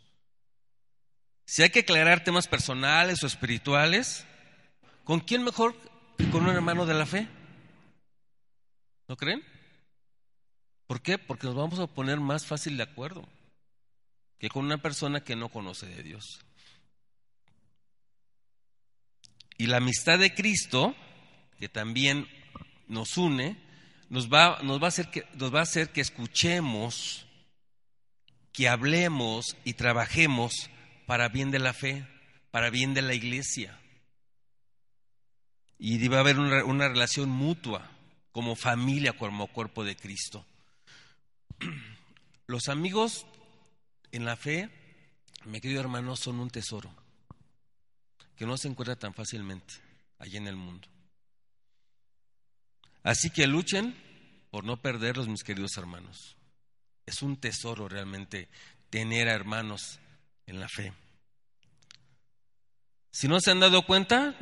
Si 1.45 1.63
hay 1.63 1.71
que 1.71 1.79
aclarar 1.79 2.23
temas 2.23 2.47
personales 2.47 3.23
o 3.23 3.27
espirituales, 3.27 4.25
¿Con 5.09 5.21
quién 5.21 5.43
mejor 5.43 5.75
que 6.19 6.29
con 6.29 6.43
un 6.45 6.53
hermano 6.53 6.85
de 6.85 6.93
la 6.93 7.07
fe? 7.07 7.27
¿No 9.07 9.17
creen? 9.17 9.43
¿Por 10.85 11.01
qué? 11.01 11.17
Porque 11.17 11.47
nos 11.47 11.55
vamos 11.55 11.79
a 11.79 11.87
poner 11.87 12.19
más 12.19 12.45
fácil 12.45 12.77
de 12.77 12.83
acuerdo 12.83 13.27
que 14.37 14.49
con 14.49 14.65
una 14.65 14.77
persona 14.77 15.23
que 15.23 15.35
no 15.35 15.49
conoce 15.49 15.87
de 15.87 16.03
Dios. 16.03 16.41
Y 19.57 19.65
la 19.65 19.77
amistad 19.77 20.19
de 20.19 20.35
Cristo, 20.35 20.95
que 21.57 21.69
también 21.69 22.27
nos 22.87 23.17
une, 23.17 23.57
nos 24.09 24.31
va, 24.31 24.59
a, 24.59 24.87
hacer 24.87 25.09
que, 25.09 25.25
nos 25.33 25.51
va 25.51 25.61
a 25.61 25.63
hacer 25.63 25.89
que 25.89 26.01
escuchemos, 26.01 27.25
que 28.53 28.69
hablemos 28.69 29.57
y 29.65 29.73
trabajemos 29.73 30.69
para 31.07 31.29
bien 31.29 31.49
de 31.49 31.57
la 31.57 31.73
fe, 31.73 32.05
para 32.51 32.69
bien 32.69 32.93
de 32.93 33.01
la 33.01 33.15
iglesia 33.15 33.78
y 35.79 35.97
debe 35.97 36.17
haber 36.17 36.37
una, 36.37 36.89
relación 36.89 37.29
mutua 37.29 37.89
como 38.33 38.55
familia, 38.57 39.13
como 39.13 39.47
cuerpo 39.47 39.85
de 39.85 39.95
Cristo. 39.95 40.45
Los 42.47 42.67
amigos 42.67 43.25
en 44.11 44.25
la 44.25 44.35
fe, 44.35 44.69
mi 45.45 45.61
querido 45.61 45.79
hermano, 45.79 46.17
son 46.17 46.39
un 46.41 46.49
tesoro 46.49 46.93
que 48.35 48.45
no 48.45 48.57
se 48.57 48.67
encuentra 48.67 48.97
tan 48.97 49.13
fácilmente 49.13 49.75
allí 50.19 50.37
en 50.37 50.47
el 50.47 50.57
mundo. 50.57 50.87
Así 53.03 53.29
que 53.29 53.47
luchen 53.47 53.95
por 54.51 54.65
no 54.65 54.81
perderlos, 54.81 55.29
mis 55.29 55.43
queridos 55.43 55.77
hermanos. 55.77 56.35
Es 57.05 57.21
un 57.21 57.37
tesoro 57.37 57.87
realmente 57.87 58.49
tener 58.89 59.29
a 59.29 59.33
hermanos 59.33 59.99
en 60.45 60.59
la 60.59 60.67
fe. 60.67 60.91
Si 63.11 63.27
no 63.27 63.39
se 63.39 63.51
han 63.51 63.59
dado 63.59 63.85
cuenta, 63.85 64.35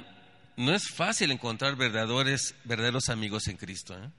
no 0.57 0.73
es 0.73 0.89
fácil 0.89 1.31
encontrar 1.31 1.75
verdaderos, 1.75 2.55
verdaderos 2.65 3.09
amigos 3.09 3.47
en 3.47 3.57
Cristo. 3.57 3.97
¿eh? 3.97 4.09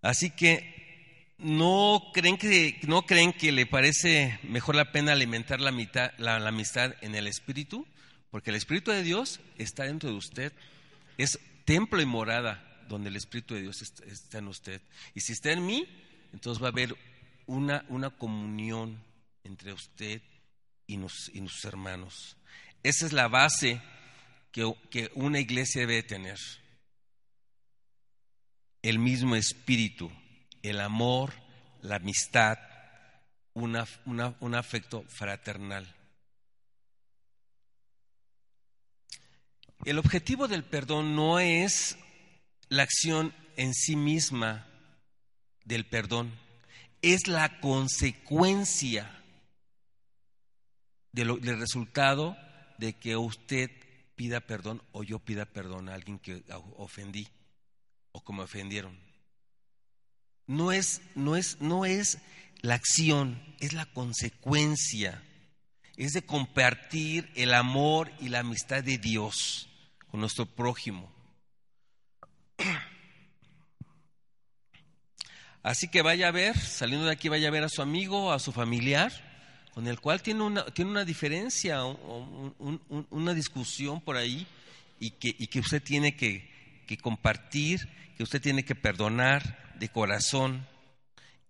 Así 0.00 0.30
que 0.30 1.34
no 1.38 2.12
creen 2.14 2.38
que 2.38 2.78
no 2.86 3.04
creen 3.04 3.32
que 3.32 3.52
le 3.52 3.66
parece 3.66 4.38
mejor 4.44 4.76
la 4.76 4.92
pena 4.92 5.12
alimentar 5.12 5.60
la, 5.60 5.72
la, 6.18 6.48
amistad 6.48 6.94
en 7.02 7.14
el 7.14 7.26
Espíritu, 7.26 7.86
porque 8.30 8.50
el 8.50 8.56
Espíritu 8.56 8.92
de 8.92 9.02
Dios 9.02 9.40
está 9.58 9.84
dentro 9.84 10.08
de 10.08 10.16
usted. 10.16 10.52
Es 11.18 11.38
templo 11.64 12.00
y 12.00 12.06
morada 12.06 12.84
donde 12.88 13.08
el 13.08 13.16
Espíritu 13.16 13.54
de 13.54 13.62
Dios 13.62 13.82
está 13.82 14.38
en 14.38 14.46
usted. 14.46 14.80
Y 15.14 15.20
si 15.20 15.32
está 15.32 15.50
en 15.50 15.66
mí, 15.66 15.86
entonces 16.32 16.62
va 16.62 16.68
a 16.68 16.70
haber 16.70 16.96
una, 17.46 17.84
una 17.88 18.10
comunión 18.10 19.02
entre 19.42 19.72
usted 19.72 20.22
y, 20.86 20.96
nos, 20.96 21.28
y 21.34 21.44
hermanos. 21.64 22.36
Esa 22.82 23.06
es 23.06 23.12
la 23.12 23.28
base 23.28 23.80
que, 24.52 24.72
que 24.90 25.10
una 25.14 25.40
iglesia 25.40 25.80
debe 25.82 26.02
tener. 26.02 26.38
El 28.82 28.98
mismo 28.98 29.34
espíritu, 29.36 30.10
el 30.62 30.80
amor, 30.80 31.32
la 31.82 31.96
amistad, 31.96 32.58
un 33.54 34.54
afecto 34.54 35.04
fraternal. 35.08 35.86
El 39.84 39.98
objetivo 39.98 40.48
del 40.48 40.64
perdón 40.64 41.14
no 41.14 41.38
es 41.38 41.96
la 42.68 42.82
acción 42.82 43.34
en 43.56 43.72
sí 43.72 43.96
misma 43.96 44.66
del 45.64 45.86
perdón, 45.86 46.32
es 47.02 47.28
la 47.28 47.60
consecuencia 47.60 49.10
del 51.12 51.58
resultado 51.58 52.36
de 52.78 52.94
que 52.94 53.16
usted 53.16 53.70
pida 54.14 54.40
perdón 54.40 54.82
o 54.92 55.02
yo 55.02 55.18
pida 55.18 55.44
perdón 55.44 55.88
a 55.88 55.94
alguien 55.94 56.18
que 56.18 56.42
ofendí 56.76 57.28
o 58.12 58.22
como 58.22 58.42
ofendieron. 58.42 58.98
No 60.46 60.72
es, 60.72 61.02
no 61.14 61.36
es, 61.36 61.60
no 61.60 61.84
es 61.84 62.18
la 62.62 62.74
acción, 62.74 63.42
es 63.60 63.72
la 63.72 63.86
consecuencia. 63.86 65.22
Es 65.96 66.12
de 66.12 66.22
compartir 66.22 67.30
el 67.34 67.54
amor 67.54 68.12
y 68.20 68.28
la 68.28 68.40
amistad 68.40 68.84
de 68.84 68.98
Dios 68.98 69.68
con 70.08 70.20
nuestro 70.20 70.46
prójimo. 70.46 71.12
Así 75.62 75.88
que 75.88 76.02
vaya 76.02 76.28
a 76.28 76.30
ver, 76.30 76.56
saliendo 76.56 77.06
de 77.06 77.12
aquí, 77.12 77.28
vaya 77.28 77.48
a 77.48 77.50
ver 77.50 77.64
a 77.64 77.68
su 77.68 77.82
amigo, 77.82 78.32
a 78.32 78.38
su 78.38 78.52
familiar, 78.52 79.12
con 79.76 79.86
el 79.88 80.00
cual 80.00 80.22
tiene 80.22 80.42
una, 80.42 80.64
tiene 80.64 80.90
una 80.90 81.04
diferencia, 81.04 81.84
una 81.84 83.34
discusión 83.34 84.00
por 84.00 84.16
ahí, 84.16 84.46
y 84.98 85.10
que, 85.10 85.36
y 85.38 85.48
que 85.48 85.60
usted 85.60 85.82
tiene 85.82 86.16
que, 86.16 86.82
que 86.86 86.96
compartir, 86.96 87.86
que 88.16 88.22
usted 88.22 88.40
tiene 88.40 88.64
que 88.64 88.74
perdonar 88.74 89.74
de 89.78 89.90
corazón 89.90 90.66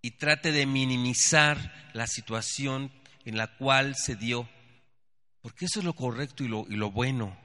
y 0.02 0.11
trate 0.11 0.50
de 0.50 0.66
minimizar 0.66 1.88
la 1.92 2.09
situación 2.09 2.90
en 3.25 3.37
la 3.37 3.56
cual 3.59 3.95
se 3.95 4.16
dio, 4.16 4.49
porque 5.40 5.66
eso 5.66 5.78
es 5.78 5.85
lo 5.85 5.92
correcto 5.92 6.42
y 6.42 6.49
lo, 6.49 6.66
y 6.68 6.75
lo 6.75 6.90
bueno. 6.90 7.38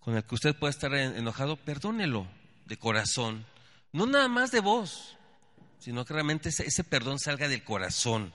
Con 0.00 0.16
el 0.16 0.24
que 0.24 0.34
usted 0.34 0.56
puede 0.56 0.72
estar 0.72 0.92
enojado, 0.92 1.56
perdónelo 1.56 2.26
de 2.66 2.76
corazón, 2.78 3.46
no 3.92 4.06
nada 4.06 4.26
más 4.26 4.50
de 4.50 4.58
voz, 4.58 5.17
sino 5.78 6.04
que 6.04 6.14
realmente 6.14 6.48
ese, 6.48 6.84
perdón 6.84 7.18
salga 7.18 7.48
del 7.48 7.64
corazón 7.64 8.32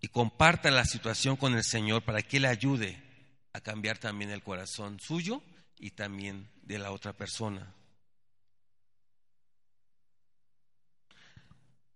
y 0.00 0.08
comparta 0.08 0.70
la 0.70 0.84
situación 0.84 1.36
con 1.36 1.54
el 1.54 1.64
Señor 1.64 2.02
para 2.02 2.22
que 2.22 2.40
le 2.40 2.48
ayude 2.48 3.02
a 3.52 3.60
cambiar 3.60 3.98
también 3.98 4.30
el 4.30 4.42
corazón 4.42 4.98
suyo 5.00 5.42
y 5.78 5.90
también 5.90 6.48
de 6.62 6.78
la 6.78 6.90
otra 6.90 7.12
persona. 7.12 7.72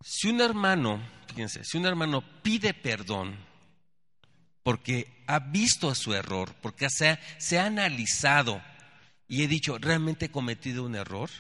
Si 0.03 0.29
un 0.29 0.41
hermano, 0.41 1.03
fíjense, 1.29 1.65
si 1.65 1.79
un 1.79 1.87
hermano 1.87 2.23
pide 2.43 2.75
perdón 2.75 3.37
porque 4.63 5.23
ha 5.27 5.39
visto 5.39 5.95
su 5.95 6.13
error, 6.15 6.55
porque 6.61 6.89
se 6.91 7.11
ha, 7.11 7.21
se 7.39 7.59
ha 7.59 7.67
analizado 7.67 8.61
y 9.29 9.43
he 9.43 9.49
dicho, 9.49 9.79
realmente 9.79 10.27
he 10.27 10.31
cometido 10.31 10.85
un 10.85 10.97
error, 10.97 11.31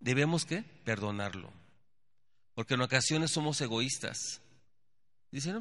debemos 0.00 0.44
que 0.44 0.62
perdonarlo. 0.84 1.52
Porque 2.54 2.74
en 2.74 2.82
ocasiones 2.82 3.30
somos 3.30 3.60
egoístas. 3.60 4.40
Dicen, 5.30 5.60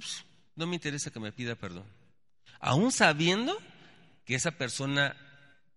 no, 0.55 0.67
me 0.67 0.75
interesa 0.75 1.11
que 1.11 1.19
me 1.19 1.31
pida 1.31 1.55
perdón. 1.55 1.85
Aún 2.59 2.91
sabiendo 2.91 3.57
que 4.25 4.35
esa 4.35 4.51
persona 4.51 5.15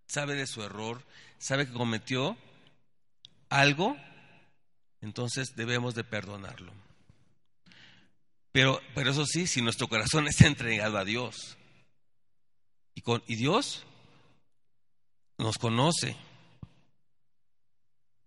sabe 0.06 0.34
de 0.34 0.46
su 0.46 0.62
error, 0.62 1.04
sabe 1.38 1.66
que 1.66 1.72
cometió 1.72 2.36
algo 3.50 3.96
entonces 5.02 5.56
debemos 5.56 5.94
de 5.94 6.04
perdonarlo. 6.04 6.72
Pero, 8.52 8.80
pero 8.94 9.10
eso 9.10 9.26
sí, 9.26 9.46
si 9.46 9.60
nuestro 9.60 9.88
corazón 9.88 10.26
está 10.28 10.46
entregado 10.46 10.96
a 10.96 11.04
Dios. 11.04 11.58
Y, 12.94 13.02
con, 13.02 13.22
y 13.26 13.34
Dios 13.34 13.84
nos 15.38 15.58
conoce. 15.58 16.16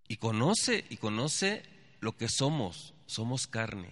Y 0.08 0.18
conoce, 0.18 0.86
y 0.90 0.98
conoce 0.98 1.64
lo 2.00 2.16
que 2.16 2.28
somos. 2.30 2.94
Somos 3.08 3.48
carne. 3.48 3.90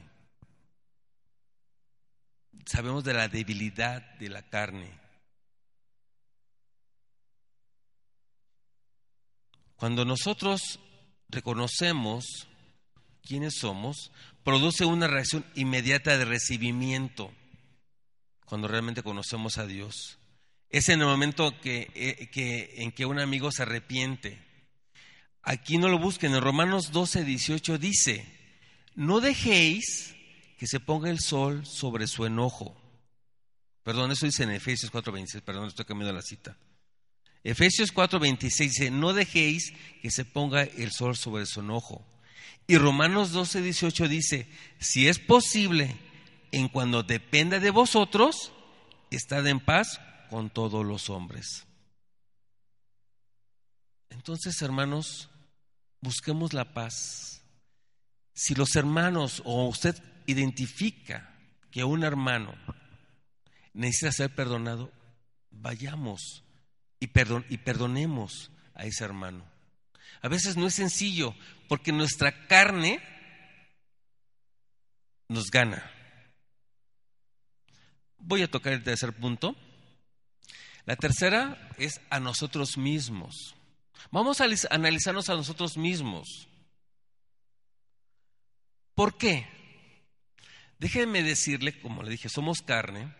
Sabemos 2.65 3.03
de 3.03 3.13
la 3.13 3.27
debilidad 3.27 4.01
de 4.19 4.29
la 4.29 4.41
carne. 4.43 4.91
Cuando 9.75 10.05
nosotros 10.05 10.79
reconocemos 11.29 12.47
quiénes 13.21 13.55
somos, 13.55 14.11
produce 14.43 14.85
una 14.85 15.07
reacción 15.07 15.45
inmediata 15.55 16.17
de 16.17 16.25
recibimiento 16.25 17.33
cuando 18.45 18.67
realmente 18.67 19.03
conocemos 19.03 19.57
a 19.57 19.65
Dios. 19.65 20.19
Es 20.69 20.89
en 20.89 21.01
el 21.01 21.07
momento 21.07 21.59
que, 21.59 21.91
eh, 21.95 22.71
en 22.77 22.91
que 22.91 23.05
un 23.05 23.19
amigo 23.19 23.51
se 23.51 23.63
arrepiente. 23.63 24.52
Aquí 25.43 25.77
no 25.77 25.89
lo 25.89 25.99
busquen, 25.99 26.33
en 26.33 26.41
Romanos 26.41 26.91
12, 26.91 27.25
18 27.25 27.77
dice, 27.77 28.25
no 28.95 29.19
dejéis 29.19 30.15
que 30.57 30.67
se 30.67 30.79
ponga 30.79 31.09
el 31.09 31.19
sol 31.19 31.65
sobre 31.65 32.07
su 32.07 32.25
enojo. 32.25 32.75
Perdón, 33.83 34.11
eso 34.11 34.25
dice 34.25 34.43
en 34.43 34.51
Efesios 34.51 34.91
4:26, 34.91 35.41
perdón, 35.41 35.67
estoy 35.67 35.83
cambiando 35.83 36.13
la 36.13 36.21
cita. 36.21 36.57
Efesios 37.43 37.93
4:26 37.93 38.57
dice, 38.59 38.91
no 38.91 39.11
dejéis 39.11 39.73
que 40.01 40.09
se 40.09 40.23
ponga 40.23 40.63
el 40.63 40.91
sol 40.91 41.17
sobre 41.17 41.45
su 41.45 41.59
enojo. 41.59 42.05
Y 42.65 42.77
Romanos 42.77 43.33
12, 43.33 43.61
18 43.61 44.07
dice, 44.07 44.47
si 44.79 45.09
es 45.09 45.19
posible, 45.19 45.97
en 46.53 46.69
cuando 46.69 47.03
dependa 47.03 47.59
de 47.59 47.71
vosotros, 47.71 48.53
estad 49.11 49.45
en 49.47 49.59
paz 49.59 49.99
con 50.29 50.49
todos 50.49 50.85
los 50.85 51.09
hombres. 51.09 51.65
Entonces, 54.09 54.61
hermanos, 54.61 55.29
busquemos 56.03 56.53
la 56.53 56.73
paz. 56.73 57.41
Si 58.33 58.53
los 58.55 58.75
hermanos 58.75 59.41
o 59.45 59.67
usted 59.67 59.95
identifica 60.25 61.33
que 61.71 61.83
un 61.83 62.03
hermano 62.03 62.53
necesita 63.73 64.11
ser 64.11 64.35
perdonado, 64.35 64.91
vayamos 65.49 66.43
y, 66.99 67.05
y 67.05 67.57
perdonemos 67.57 68.51
a 68.75 68.85
ese 68.85 69.03
hermano. 69.05 69.45
A 70.21 70.27
veces 70.27 70.57
no 70.57 70.67
es 70.67 70.75
sencillo 70.75 71.35
porque 71.67 71.91
nuestra 71.91 72.47
carne 72.47 73.01
nos 75.29 75.49
gana. 75.49 75.89
Voy 78.17 78.41
a 78.41 78.51
tocar 78.51 78.73
el 78.73 78.83
tercer 78.83 79.13
punto. 79.13 79.55
La 80.85 80.95
tercera 80.95 81.69
es 81.77 82.01
a 82.09 82.19
nosotros 82.19 82.77
mismos. 82.77 83.55
Vamos 84.11 84.41
a 84.41 84.47
analizarnos 84.69 85.29
a 85.29 85.35
nosotros 85.35 85.77
mismos. 85.77 86.47
¿Por 88.95 89.17
qué? 89.17 89.47
Déjenme 90.79 91.23
decirle, 91.23 91.79
como 91.79 92.03
le 92.03 92.11
dije, 92.11 92.29
somos 92.29 92.61
carne 92.61 93.13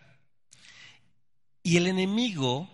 y 1.66 1.78
el 1.78 1.86
enemigo, 1.86 2.68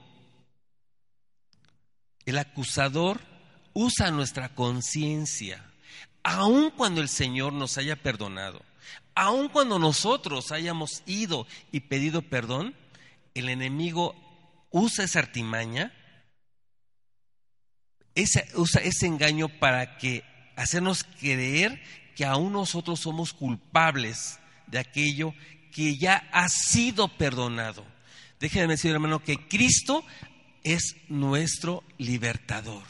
el 2.27 2.37
acusador, 2.39 3.21
usa 3.73 4.11
nuestra 4.11 4.53
conciencia, 4.55 5.65
aun 6.25 6.73
cuando 6.73 7.01
el 7.01 7.09
Señor 7.09 7.53
nos 7.53 7.79
haya 7.79 7.95
perdonado, 7.95 8.61
aun 9.15 9.49
cuando 9.49 9.79
nosotros 9.79 10.51
hayamos 10.51 11.05
ido 11.07 11.47
y 11.71 11.81
pedido 11.81 12.21
perdón, 12.23 12.75
el 13.35 13.49
enemigo 13.49 14.17
usa 14.71 15.05
esa 15.05 15.21
artimaña, 15.21 15.95
usa 18.55 18.81
ese 18.83 19.07
engaño 19.07 19.49
para 19.49 19.97
que 19.99 20.25
hacernos 20.57 21.05
creer 21.05 21.81
que 22.15 22.25
aún 22.25 22.53
nosotros 22.53 23.01
somos 23.01 23.33
culpables 23.33 24.39
de 24.67 24.79
aquello 24.79 25.35
que 25.73 25.97
ya 25.97 26.29
ha 26.33 26.49
sido 26.49 27.09
perdonado. 27.17 27.85
Déjenme 28.39 28.75
decir, 28.75 28.93
hermano, 28.93 29.23
que 29.23 29.49
Cristo 29.49 30.05
es 30.63 30.97
nuestro 31.09 31.85
libertador. 31.99 32.83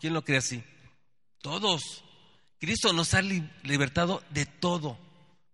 ¿Quién 0.00 0.14
lo 0.14 0.24
cree 0.24 0.38
así? 0.38 0.62
Todos. 1.40 2.04
Cristo 2.58 2.92
nos 2.92 3.14
ha 3.14 3.22
libertado 3.22 4.22
de 4.30 4.46
todo, 4.46 4.98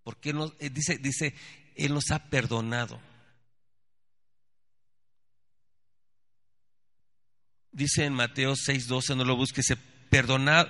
porque 0.02 0.32
nos, 0.32 0.52
eh, 0.58 0.70
dice, 0.70 0.98
dice, 0.98 1.34
Él 1.76 1.94
nos 1.94 2.10
ha 2.10 2.30
perdonado. 2.30 3.00
Dice 7.76 8.06
en 8.06 8.14
Mateo 8.14 8.54
6:12, 8.56 9.14
no 9.14 9.24
lo 9.26 9.36
busques, 9.36 9.66
perdonad, 10.08 10.66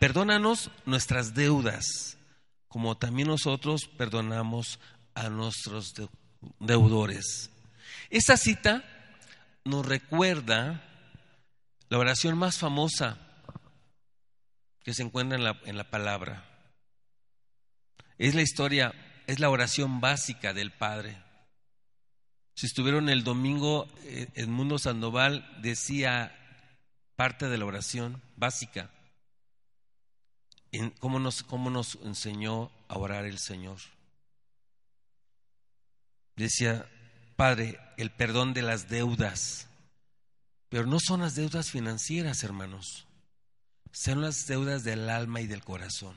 perdónanos 0.00 0.72
nuestras 0.86 1.32
deudas, 1.32 2.18
como 2.66 2.96
también 2.96 3.28
nosotros 3.28 3.86
perdonamos 3.86 4.80
a 5.14 5.28
nuestros 5.28 5.94
deudores. 6.58 7.52
Esta 8.10 8.36
cita 8.36 8.82
nos 9.64 9.86
recuerda 9.86 10.82
la 11.90 11.98
oración 11.98 12.36
más 12.36 12.58
famosa 12.58 13.18
que 14.82 14.94
se 14.94 15.04
encuentra 15.04 15.38
en 15.38 15.44
la, 15.44 15.60
en 15.64 15.76
la 15.76 15.88
palabra. 15.88 16.44
Es 18.18 18.34
la 18.34 18.42
historia, 18.42 18.92
es 19.28 19.38
la 19.38 19.48
oración 19.48 20.00
básica 20.00 20.52
del 20.52 20.72
Padre. 20.72 21.22
Si 22.54 22.66
estuvieron 22.66 23.08
el 23.08 23.22
domingo, 23.22 23.86
eh, 24.02 24.26
Edmundo 24.34 24.80
Sandoval 24.80 25.48
decía 25.62 26.34
parte 27.18 27.48
de 27.48 27.58
la 27.58 27.64
oración 27.64 28.22
básica. 28.36 28.92
Cómo, 31.00 31.18
nos, 31.18 31.42
cómo 31.42 31.68
nos 31.68 31.96
enseñó 32.04 32.70
a 32.86 32.96
orar 32.96 33.24
el 33.24 33.40
Señor. 33.40 33.78
Decía, 36.36 36.88
Padre, 37.34 37.80
el 37.96 38.12
perdón 38.12 38.54
de 38.54 38.62
las 38.62 38.88
deudas. 38.88 39.66
Pero 40.68 40.86
no 40.86 40.98
son 41.00 41.22
las 41.22 41.34
deudas 41.34 41.72
financieras, 41.72 42.44
hermanos. 42.44 43.08
Son 43.90 44.20
las 44.20 44.46
deudas 44.46 44.84
del 44.84 45.10
alma 45.10 45.40
y 45.40 45.48
del 45.48 45.64
corazón. 45.64 46.16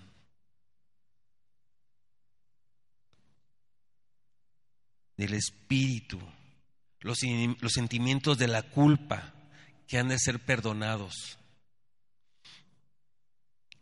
Del 5.17 5.33
espíritu. 5.33 6.19
Los, 6.99 7.21
los 7.59 7.71
sentimientos 7.71 8.37
de 8.37 8.47
la 8.47 8.61
culpa 8.61 9.33
que 9.91 9.97
han 9.97 10.07
de 10.07 10.17
ser 10.17 10.39
perdonados. 10.39 11.37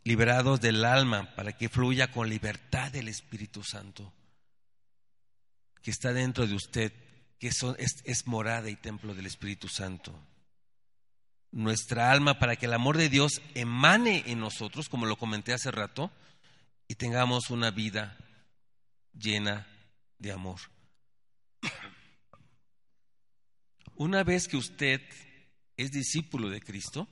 Liberados 0.02 0.60
del 0.60 0.84
alma 0.84 1.32
para 1.36 1.56
que 1.56 1.68
fluya 1.68 2.10
con 2.10 2.28
libertad 2.28 2.96
el 2.96 3.06
Espíritu 3.06 3.62
Santo 3.62 4.12
que 5.82 5.92
está 5.92 6.12
dentro 6.12 6.48
de 6.48 6.54
usted, 6.56 6.92
que 7.38 7.48
es, 7.48 8.26
morada 8.26 8.68
y 8.68 8.74
templo 8.74 9.14
del 9.14 9.26
Espíritu 9.26 9.68
Santo. 9.68 10.12
Nuestra 11.52 12.10
alma 12.10 12.40
para 12.40 12.56
que 12.56 12.66
el 12.66 12.72
amor 12.72 12.96
de 12.96 13.08
Dios 13.08 13.40
emane 13.54 14.24
en 14.26 14.40
nosotros, 14.40 14.88
como 14.88 15.06
lo 15.06 15.16
comenté 15.16 15.52
hace 15.52 15.70
rato, 15.70 16.10
y 16.88 16.96
tengamos 16.96 17.50
una 17.50 17.70
vida 17.70 18.18
llena 19.16 19.64
de 20.18 20.32
amor. 20.32 20.58
Una 23.94 24.24
vez 24.24 24.48
que 24.48 24.56
usted 24.56 25.00
es 25.82 25.92
discípulo 25.92 26.48
de 26.48 26.60
Cristo, 26.60 27.08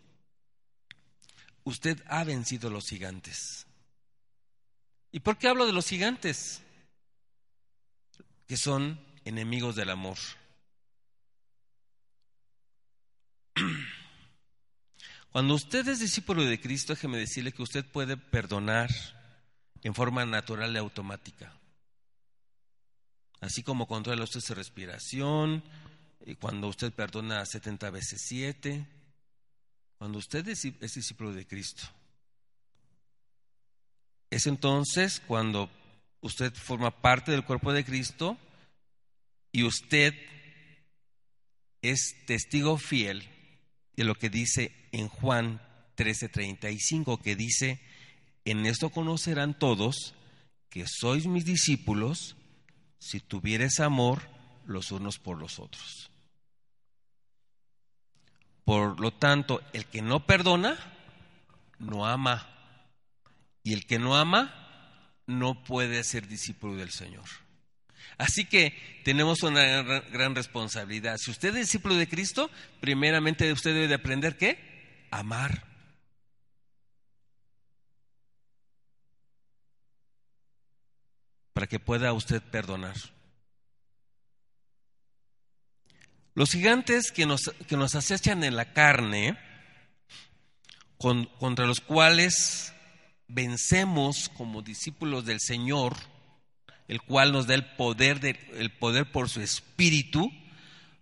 usted 1.64 2.02
ha 2.08 2.24
vencido 2.24 2.70
los 2.70 2.88
gigantes. 2.88 3.66
¿Y 5.12 5.20
por 5.20 5.38
qué 5.38 5.48
hablo 5.48 5.66
de 5.66 5.72
los 5.72 5.86
gigantes? 5.86 6.62
que 8.48 8.56
son 8.56 8.98
enemigos 9.24 9.76
del 9.76 9.90
amor. 9.90 10.16
Cuando 15.30 15.54
usted 15.54 15.86
es 15.86 16.00
discípulo 16.00 16.42
de 16.42 16.58
Cristo, 16.58 16.94
déjeme 16.94 17.18
decirle 17.18 17.52
que 17.52 17.62
usted 17.62 17.84
puede 17.84 18.16
perdonar 18.16 18.88
en 19.82 19.94
forma 19.94 20.24
natural 20.24 20.74
y 20.74 20.78
automática. 20.78 21.52
Así 23.40 23.62
como 23.62 23.86
controla 23.86 24.24
usted 24.24 24.40
su 24.40 24.54
respiración, 24.54 25.62
y 26.24 26.34
cuando 26.34 26.68
usted 26.68 26.92
perdona 26.92 27.44
70 27.44 27.90
veces 27.90 28.22
7, 28.26 28.86
cuando 29.98 30.18
usted 30.18 30.46
es 30.48 30.94
discípulo 30.94 31.32
de 31.32 31.46
Cristo. 31.46 31.84
Es 34.30 34.46
entonces 34.46 35.20
cuando 35.20 35.70
usted 36.20 36.52
forma 36.54 37.00
parte 37.00 37.32
del 37.32 37.44
cuerpo 37.44 37.72
de 37.72 37.84
Cristo 37.84 38.36
y 39.52 39.64
usted 39.64 40.14
es 41.82 42.14
testigo 42.26 42.76
fiel 42.78 43.28
de 43.96 44.04
lo 44.04 44.14
que 44.14 44.30
dice 44.30 44.72
en 44.92 45.08
Juan 45.08 45.60
13:35, 45.96 47.20
que 47.20 47.36
dice, 47.36 47.80
en 48.44 48.66
esto 48.66 48.90
conocerán 48.90 49.58
todos 49.58 50.14
que 50.70 50.84
sois 50.86 51.26
mis 51.26 51.44
discípulos 51.44 52.36
si 53.00 53.20
tuvieres 53.20 53.80
amor 53.80 54.37
los 54.68 54.92
unos 54.92 55.18
por 55.18 55.38
los 55.38 55.58
otros. 55.58 56.10
Por 58.64 59.00
lo 59.00 59.12
tanto, 59.12 59.62
el 59.72 59.86
que 59.86 60.02
no 60.02 60.26
perdona, 60.26 60.76
no 61.78 62.06
ama. 62.06 62.46
Y 63.62 63.72
el 63.72 63.86
que 63.86 63.98
no 63.98 64.16
ama, 64.16 64.54
no 65.26 65.64
puede 65.64 66.04
ser 66.04 66.28
discípulo 66.28 66.76
del 66.76 66.90
Señor. 66.90 67.24
Así 68.18 68.44
que 68.44 68.76
tenemos 69.04 69.42
una 69.42 69.82
gran 69.82 70.34
responsabilidad. 70.34 71.16
Si 71.16 71.30
usted 71.30 71.48
es 71.50 71.54
discípulo 71.54 71.94
de 71.94 72.08
Cristo, 72.08 72.50
primeramente 72.80 73.50
usted 73.52 73.72
debe 73.72 73.88
de 73.88 73.94
aprender 73.94 74.36
qué? 74.36 75.06
Amar. 75.10 75.64
Para 81.54 81.66
que 81.66 81.80
pueda 81.80 82.12
usted 82.12 82.42
perdonar. 82.42 82.96
Los 86.38 86.52
gigantes 86.52 87.10
que 87.10 87.26
nos, 87.26 87.50
que 87.66 87.76
nos 87.76 87.96
acechan 87.96 88.44
en 88.44 88.54
la 88.54 88.72
carne, 88.72 89.36
contra 90.96 91.66
los 91.66 91.80
cuales 91.80 92.72
vencemos 93.26 94.28
como 94.36 94.62
discípulos 94.62 95.24
del 95.24 95.40
Señor, 95.40 95.96
el 96.86 97.02
cual 97.02 97.32
nos 97.32 97.48
da 97.48 97.54
el 97.54 97.64
poder, 97.64 98.20
de, 98.20 98.38
el 98.54 98.70
poder 98.70 99.10
por 99.10 99.28
su 99.28 99.40
espíritu, 99.40 100.30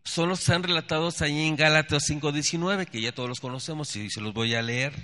son 0.05 0.31
los 0.31 0.39
que 0.39 0.45
están 0.45 0.63
relatados 0.63 1.21
ahí 1.21 1.47
en 1.47 1.57
Gálatas 1.57 2.09
5:19, 2.09 2.87
que 2.87 3.03
ya 3.03 3.13
todos 3.13 3.29
los 3.29 3.41
conocemos 3.41 3.95
y 3.95 4.09
se 4.09 4.23
los 4.23 4.33
voy 4.33 4.55
a 4.55 4.63
leer. 4.63 4.95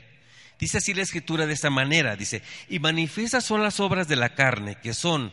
Dice 0.58 0.78
así 0.78 0.94
la 0.94 1.02
escritura 1.02 1.44
de 1.44 1.52
esta 1.52 1.68
manera, 1.68 2.16
dice, 2.16 2.42
y 2.70 2.78
manifiestas 2.78 3.44
son 3.44 3.62
las 3.62 3.80
obras 3.80 4.08
de 4.08 4.16
la 4.16 4.34
carne, 4.34 4.78
que 4.80 4.94
son 4.94 5.30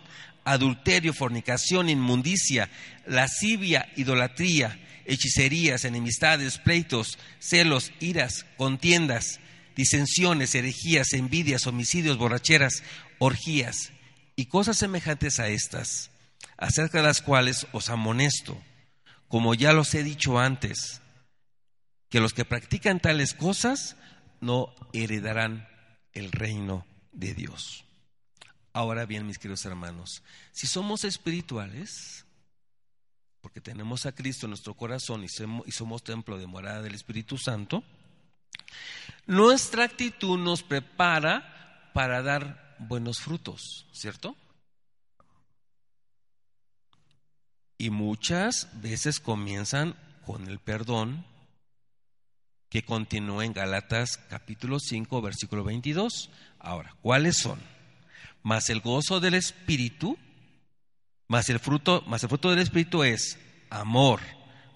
adulterio, 0.51 1.13
fornicación, 1.13 1.89
inmundicia, 1.89 2.69
lascivia, 3.05 3.87
idolatría, 3.95 4.79
hechicerías, 5.05 5.85
enemistades, 5.85 6.57
pleitos, 6.57 7.17
celos, 7.39 7.91
iras, 7.99 8.45
contiendas, 8.57 9.39
disensiones, 9.75 10.55
herejías, 10.55 11.13
envidias, 11.13 11.67
homicidios, 11.67 12.17
borracheras, 12.17 12.83
orgías 13.17 13.91
y 14.35 14.45
cosas 14.45 14.77
semejantes 14.77 15.39
a 15.39 15.49
estas, 15.49 16.11
acerca 16.57 16.99
de 16.99 17.07
las 17.07 17.21
cuales 17.21 17.67
os 17.71 17.89
amonesto, 17.89 18.61
como 19.27 19.53
ya 19.53 19.73
los 19.73 19.93
he 19.95 20.03
dicho 20.03 20.39
antes, 20.39 21.01
que 22.09 22.19
los 22.19 22.33
que 22.33 22.45
practican 22.45 22.99
tales 22.99 23.33
cosas 23.33 23.95
no 24.41 24.73
heredarán 24.93 25.67
el 26.13 26.31
reino 26.31 26.85
de 27.11 27.33
Dios. 27.33 27.85
Ahora 28.73 29.05
bien, 29.05 29.25
mis 29.25 29.39
queridos 29.39 29.65
hermanos, 29.65 30.21
si 30.51 30.67
somos 30.67 31.03
espirituales, 31.03 32.25
porque 33.41 33.61
tenemos 33.61 34.05
a 34.05 34.11
Cristo 34.11 34.45
en 34.45 34.51
nuestro 34.51 34.75
corazón 34.75 35.23
y 35.23 35.71
somos 35.71 36.03
templo 36.03 36.37
de 36.37 36.47
morada 36.47 36.81
del 36.81 36.95
Espíritu 36.95 37.37
Santo, 37.37 37.83
nuestra 39.25 39.85
actitud 39.85 40.37
nos 40.37 40.63
prepara 40.63 41.91
para 41.93 42.21
dar 42.21 42.75
buenos 42.79 43.19
frutos, 43.19 43.87
¿cierto? 43.91 44.35
Y 47.77 47.89
muchas 47.89 48.67
veces 48.81 49.19
comienzan 49.19 49.95
con 50.25 50.47
el 50.47 50.59
perdón 50.59 51.25
que 52.69 52.83
continúa 52.83 53.45
en 53.45 53.53
Galatas 53.53 54.17
capítulo 54.29 54.79
5 54.79 55.21
versículo 55.21 55.63
22. 55.63 56.29
Ahora, 56.59 56.95
¿cuáles 57.01 57.37
son? 57.37 57.59
Más 58.43 58.69
el 58.69 58.81
gozo 58.81 59.19
del 59.19 59.33
espíritu, 59.33 60.17
más 61.27 61.49
el 61.49 61.59
fruto, 61.59 62.03
más 62.07 62.23
el 62.23 62.29
fruto 62.29 62.49
del 62.49 62.59
espíritu 62.59 63.03
es 63.03 63.37
amor, 63.69 64.21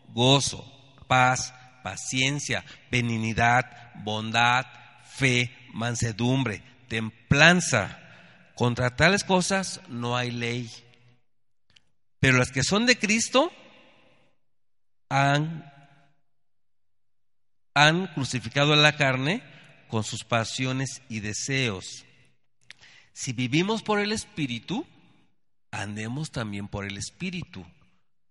gozo, 0.09 0.65
paz, 1.07 1.53
paciencia, 1.83 2.63
benignidad, 2.91 3.93
bondad, 4.03 4.65
fe, 5.03 5.51
mansedumbre, 5.73 6.63
templanza. 6.87 7.99
Contra 8.55 8.95
tales 8.95 9.23
cosas 9.23 9.81
no 9.89 10.15
hay 10.15 10.31
ley. 10.31 10.69
Pero 12.19 12.37
las 12.37 12.51
que 12.51 12.63
son 12.63 12.85
de 12.85 12.97
Cristo 12.97 13.51
han, 15.09 15.71
han 17.73 18.07
crucificado 18.13 18.73
a 18.73 18.77
la 18.77 18.95
carne 18.95 19.43
con 19.89 20.03
sus 20.03 20.23
pasiones 20.23 21.01
y 21.09 21.19
deseos. 21.19 22.05
Si 23.13 23.31
vivimos 23.31 23.83
por 23.83 23.99
el 23.99 24.11
Espíritu, 24.11 24.85
andemos 25.71 26.31
también 26.31 26.67
por 26.67 26.85
el 26.85 26.97
Espíritu. 26.97 27.65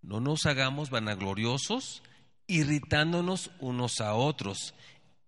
No 0.03 0.21
nos 0.21 0.45
hagamos 0.47 0.91
vanagloriosos, 0.91 2.03
irritándonos 2.49 3.51
unos 3.61 4.01
a 4.01 4.15
otros, 4.15 4.75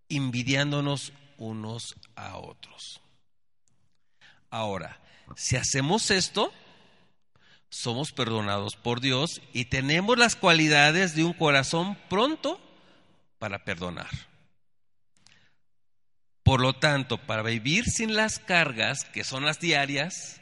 envidiándonos 0.09 1.12
unos 1.38 1.95
a 2.17 2.37
otros. 2.37 3.01
Ahora, 4.51 5.01
si 5.37 5.57
hacemos 5.57 6.11
esto, 6.11 6.53
somos 7.69 8.12
perdonados 8.12 8.77
por 8.77 9.01
Dios 9.01 9.40
y 9.53 9.67
tenemos 9.67 10.19
las 10.19 10.37
cualidades 10.37 11.14
de 11.14 11.25
un 11.25 11.33
corazón 11.33 11.97
pronto 12.09 12.61
para 13.38 13.64
perdonar. 13.64 14.11
Por 16.55 16.61
lo 16.61 16.75
tanto, 16.75 17.19
para 17.19 17.43
vivir 17.43 17.85
sin 17.87 18.14
las 18.14 18.38
cargas, 18.38 19.05
que 19.07 19.25
son 19.25 19.45
las 19.45 19.59
diarias, 19.59 20.40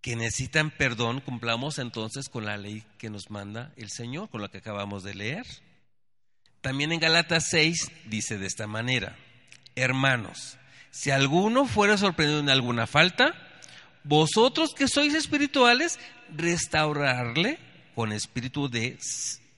que 0.00 0.14
necesitan 0.14 0.70
perdón, 0.70 1.20
cumplamos 1.20 1.80
entonces 1.80 2.28
con 2.28 2.44
la 2.46 2.56
ley 2.58 2.84
que 2.96 3.10
nos 3.10 3.28
manda 3.28 3.72
el 3.76 3.90
Señor, 3.90 4.30
con 4.30 4.40
la 4.40 4.50
que 4.50 4.58
acabamos 4.58 5.02
de 5.02 5.14
leer. 5.14 5.44
También 6.60 6.92
en 6.92 7.00
Galatas 7.00 7.46
6 7.48 7.90
dice 8.04 8.38
de 8.38 8.46
esta 8.46 8.68
manera, 8.68 9.16
hermanos, 9.74 10.56
si 10.92 11.10
alguno 11.10 11.66
fuera 11.66 11.96
sorprendido 11.96 12.38
en 12.38 12.50
alguna 12.50 12.86
falta, 12.86 13.34
vosotros 14.04 14.74
que 14.76 14.86
sois 14.86 15.14
espirituales, 15.14 15.98
restaurarle 16.36 17.58
con 17.96 18.12
espíritu 18.12 18.68
de, 18.70 18.96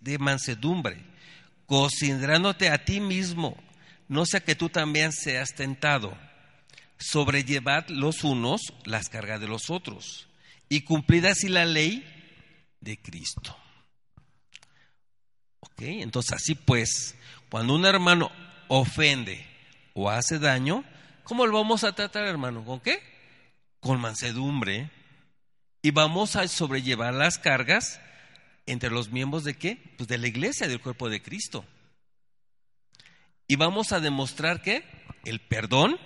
de 0.00 0.18
mansedumbre, 0.18 1.11
considerándote 1.72 2.68
a 2.68 2.84
ti 2.84 3.00
mismo, 3.00 3.56
no 4.06 4.26
sea 4.26 4.40
que 4.40 4.54
tú 4.54 4.68
también 4.68 5.10
seas 5.10 5.54
tentado. 5.54 6.14
Sobrellevad 6.98 7.88
los 7.88 8.24
unos 8.24 8.60
las 8.84 9.08
cargas 9.08 9.40
de 9.40 9.48
los 9.48 9.70
otros 9.70 10.28
y 10.68 10.82
cumplid 10.82 11.24
así 11.24 11.48
la 11.48 11.64
ley 11.64 12.04
de 12.78 13.00
Cristo. 13.00 13.56
¿Ok? 15.60 15.80
Entonces, 15.80 16.34
así 16.34 16.54
pues, 16.54 17.14
cuando 17.48 17.74
un 17.74 17.86
hermano 17.86 18.30
ofende 18.68 19.42
o 19.94 20.10
hace 20.10 20.38
daño, 20.38 20.84
¿cómo 21.24 21.46
lo 21.46 21.56
vamos 21.56 21.84
a 21.84 21.94
tratar, 21.94 22.26
hermano? 22.26 22.66
¿Con 22.66 22.80
qué? 22.80 23.02
Con 23.80 23.98
mansedumbre. 23.98 24.90
Y 25.80 25.90
vamos 25.90 26.36
a 26.36 26.46
sobrellevar 26.48 27.14
las 27.14 27.38
cargas 27.38 27.98
entre 28.66 28.90
los 28.90 29.10
miembros 29.10 29.44
de 29.44 29.54
qué? 29.54 29.94
Pues 29.96 30.08
de 30.08 30.18
la 30.18 30.28
iglesia, 30.28 30.68
del 30.68 30.80
cuerpo 30.80 31.08
de 31.08 31.22
Cristo. 31.22 31.64
Y 33.46 33.56
vamos 33.56 33.92
a 33.92 34.00
demostrar 34.00 34.62
que 34.62 34.84
el 35.24 35.40
perdón 35.40 35.98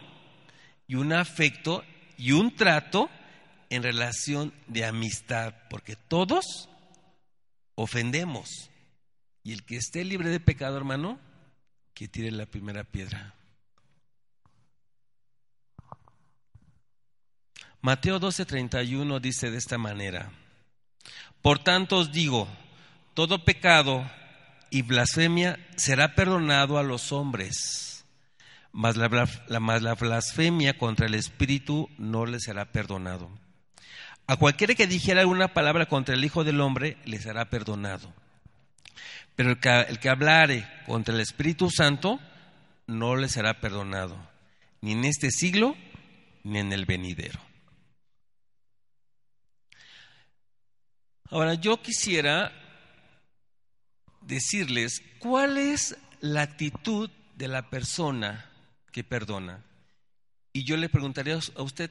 y 0.87 0.95
un 0.97 1.13
afecto 1.13 1.85
y 2.17 2.33
un 2.33 2.55
trato 2.55 3.11
en 3.71 3.83
relación 3.83 4.53
de 4.67 4.85
amistad, 4.85 5.55
porque 5.69 5.97
todos 5.97 6.69
ofendemos. 7.75 8.71
Y 9.43 9.53
el 9.53 9.65
que 9.65 9.77
esté 9.77 10.05
libre 10.05 10.31
de 10.31 10.41
pecado, 10.41 10.77
hermano, 10.77 11.21
que 11.95 12.09
tire 12.09 12.31
la 12.31 12.47
primera 12.47 12.85
piedra. 12.85 13.35
Mateo 17.81 18.19
12:31 18.19 19.21
dice 19.21 19.51
de 19.51 19.59
esta 19.59 19.79
manera, 19.79 20.33
por 21.47 21.61
tanto 21.61 21.99
os 21.99 22.11
digo, 22.11 22.49
todo 23.15 23.45
pecado 23.45 24.05
y 24.69 24.83
blasfemia 24.83 25.61
será 25.77 26.17
perdonado 26.17 26.77
a 26.77 26.83
los 26.83 27.13
hombres, 27.13 28.05
mas 28.73 28.97
la, 28.97 29.09
la 29.47 29.95
blasfemia 29.95 30.77
contra 30.77 31.07
el 31.07 31.15
Espíritu 31.15 31.89
no 31.99 32.27
le 32.27 32.41
será 32.41 32.73
perdonado. 32.73 33.31
A 34.27 34.35
cualquiera 34.39 34.75
que 34.75 34.89
dijera 34.89 35.21
alguna 35.21 35.55
palabra 35.55 35.87
contra 35.87 36.17
el 36.17 36.25
Hijo 36.25 36.43
del 36.43 36.61
Hombre 36.61 36.97
le 37.05 37.21
será 37.21 37.49
perdonado. 37.49 38.13
Pero 39.37 39.51
el 39.51 39.61
que, 39.61 39.71
el 39.83 40.01
que 40.01 40.09
hablare 40.09 40.69
contra 40.85 41.15
el 41.15 41.21
Espíritu 41.21 41.71
Santo 41.71 42.19
no 42.89 43.15
le 43.15 43.29
será 43.29 43.61
perdonado, 43.61 44.19
ni 44.81 44.95
en 44.95 45.05
este 45.05 45.31
siglo 45.31 45.77
ni 46.43 46.59
en 46.59 46.73
el 46.73 46.87
venidero. 46.87 47.46
Ahora, 51.31 51.55
yo 51.55 51.83
quisiera 51.83 52.53
decirles 54.21 55.03
cuál 55.19 55.59
es 55.59 55.97
la 56.21 56.43
actitud 56.43 57.11
de 57.37 57.49
la 57.49 57.71
persona 57.71 58.51
que 58.93 59.05
perdona. 59.05 59.65
Y 60.53 60.65
yo 60.65 60.77
le 60.77 60.89
preguntaría 60.89 61.35
a 61.35 61.63
usted, 61.63 61.91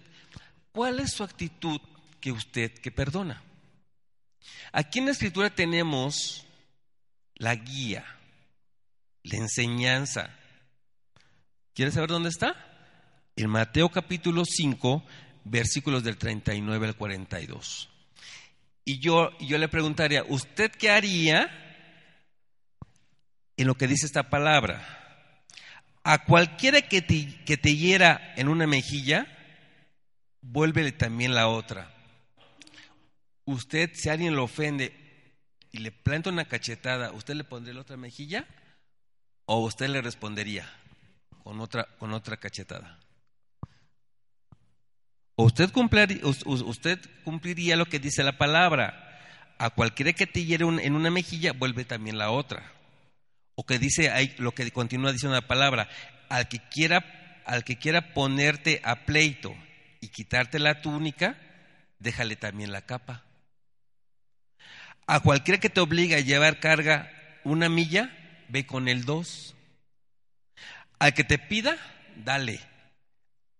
¿cuál 0.71 0.99
es 0.99 1.11
su 1.11 1.23
actitud 1.23 1.79
que 2.25 2.31
usted 2.31 2.73
que 2.73 2.89
perdona. 2.89 3.43
Aquí 4.71 4.97
en 4.97 5.05
la 5.05 5.11
escritura 5.11 5.51
tenemos 5.51 6.43
la 7.35 7.53
guía, 7.53 8.03
la 9.21 9.37
enseñanza. 9.37 10.31
¿Quieres 11.75 11.93
saber 11.93 12.09
dónde 12.09 12.29
está? 12.29 12.55
En 13.35 13.51
Mateo 13.51 13.89
capítulo 13.89 14.43
5, 14.43 15.05
versículos 15.43 16.03
del 16.03 16.17
39 16.17 16.87
al 16.87 16.95
42. 16.95 17.89
Y 18.85 18.99
yo, 18.99 19.37
yo 19.39 19.57
le 19.57 19.67
preguntaría, 19.67 20.23
¿usted 20.27 20.71
qué 20.71 20.91
haría 20.91 21.49
en 23.57 23.67
lo 23.67 23.75
que 23.75 23.87
dice 23.87 24.05
esta 24.05 24.29
palabra? 24.29 24.81
A 26.03 26.23
cualquiera 26.23 26.81
que 26.83 27.01
te, 27.01 27.43
que 27.45 27.57
te 27.57 27.75
hiera 27.75 28.33
en 28.37 28.47
una 28.47 28.67
mejilla, 28.67 29.27
vuélvele 30.41 30.91
también 30.91 31.33
la 31.33 31.47
otra 31.47 31.95
usted, 33.45 33.91
si 33.93 34.09
alguien 34.09 34.35
lo 34.35 34.43
ofende 34.43 34.93
y 35.71 35.79
le 35.79 35.91
planta 35.91 36.29
una 36.29 36.45
cachetada, 36.45 37.11
¿usted 37.11 37.35
le 37.35 37.43
pondría 37.43 37.75
la 37.75 37.81
otra 37.81 37.97
mejilla? 37.97 38.47
¿O 39.45 39.63
usted 39.63 39.87
le 39.87 40.01
respondería 40.01 40.67
con 41.43 41.59
otra, 41.59 41.87
con 41.99 42.13
otra 42.13 42.37
cachetada? 42.37 42.99
¿O 45.35 45.43
usted, 45.43 45.69
usted 46.45 46.99
cumpliría 47.23 47.75
lo 47.75 47.85
que 47.85 47.99
dice 47.99 48.23
la 48.23 48.37
palabra? 48.37 49.01
A 49.57 49.69
cualquiera 49.69 50.13
que 50.13 50.27
te 50.27 50.45
hiere 50.45 50.65
en 50.65 50.95
una 50.95 51.11
mejilla, 51.11 51.53
vuelve 51.53 51.85
también 51.85 52.17
la 52.17 52.31
otra. 52.31 52.71
O 53.55 53.65
que 53.65 53.79
dice 53.79 54.09
ahí, 54.11 54.33
lo 54.37 54.53
que 54.53 54.69
continúa 54.71 55.11
diciendo 55.11 55.35
la 55.35 55.47
palabra, 55.47 55.89
al 56.29 56.47
que 56.47 56.59
quiera, 56.69 57.41
al 57.45 57.63
que 57.63 57.77
quiera 57.77 58.13
ponerte 58.13 58.81
a 58.83 59.05
pleito 59.05 59.55
y 60.01 60.09
quitarte 60.09 60.59
la 60.59 60.81
túnica, 60.81 61.37
déjale 61.99 62.35
también 62.35 62.71
la 62.71 62.81
capa. 62.81 63.23
A 65.07 65.19
cualquiera 65.19 65.59
que 65.59 65.69
te 65.69 65.81
obligue 65.81 66.15
a 66.15 66.19
llevar 66.19 66.59
carga 66.59 67.11
una 67.43 67.69
milla, 67.69 68.11
ve 68.49 68.65
con 68.65 68.87
el 68.87 69.05
dos. 69.05 69.55
Al 70.99 71.13
que 71.13 71.23
te 71.23 71.37
pida, 71.37 71.77
dale. 72.15 72.59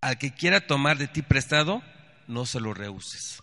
Al 0.06 0.20
que 0.20 0.36
quiera 0.36 0.68
tomar 0.68 1.00
de 1.00 1.08
ti 1.08 1.24
prestado, 1.24 1.82
no 2.28 2.46
se 2.46 2.60
lo 2.60 2.76
rehuses. 2.76 3.42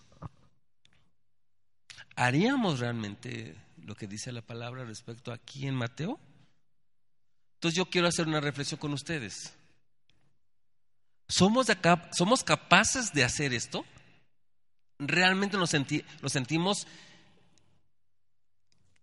¿Haríamos 2.15 2.79
realmente 2.79 3.57
lo 3.83 3.95
que 3.95 4.07
dice 4.07 4.31
la 4.31 4.41
palabra 4.41 4.85
respecto 4.85 5.33
aquí 5.33 5.67
en 5.67 5.75
Mateo? 5.75 6.17
Entonces 7.55 7.75
yo 7.75 7.89
quiero 7.89 8.07
hacer 8.07 8.29
una 8.29 8.39
reflexión 8.39 8.79
con 8.79 8.93
ustedes. 8.93 9.53
¿Somos, 11.27 11.67
¿somos 12.13 12.45
capaces 12.45 13.11
de 13.11 13.25
hacer 13.25 13.53
esto? 13.53 13.83
¿Realmente 14.99 15.57
nos, 15.57 15.73
nos 16.21 16.31
sentimos 16.31 16.87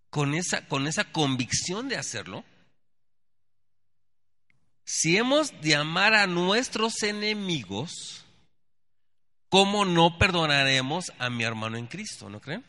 con 0.09 0.33
esa, 0.33 0.67
con 0.67 0.87
esa 0.87 1.13
convicción 1.13 1.91
de 1.91 1.99
hacerlo, 1.99 2.43
si 4.85 5.17
hemos 5.17 5.61
de 5.61 5.77
amar 5.77 6.15
a 6.15 6.27
nuestros 6.27 7.03
enemigos, 7.03 8.25
¿cómo 9.49 9.85
no 9.85 10.19
perdonaremos 10.19 11.13
a 11.19 11.31
mi 11.31 11.45
hermano 11.45 11.77
en 11.77 11.87
Cristo? 11.87 12.29
¿No 12.29 12.41
creen? 12.41 12.65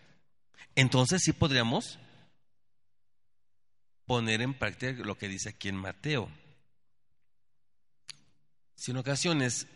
Entonces 0.76 1.22
sí 1.24 1.34
podríamos 1.34 2.00
poner 4.06 4.42
en 4.42 4.54
práctica 4.54 5.04
lo 5.04 5.18
que 5.18 5.28
dice 5.28 5.50
aquí 5.50 5.70
en 5.70 5.78
Mateo. 5.78 6.30
Si 8.76 8.92
en 8.92 8.98
ocasiones 8.98 9.68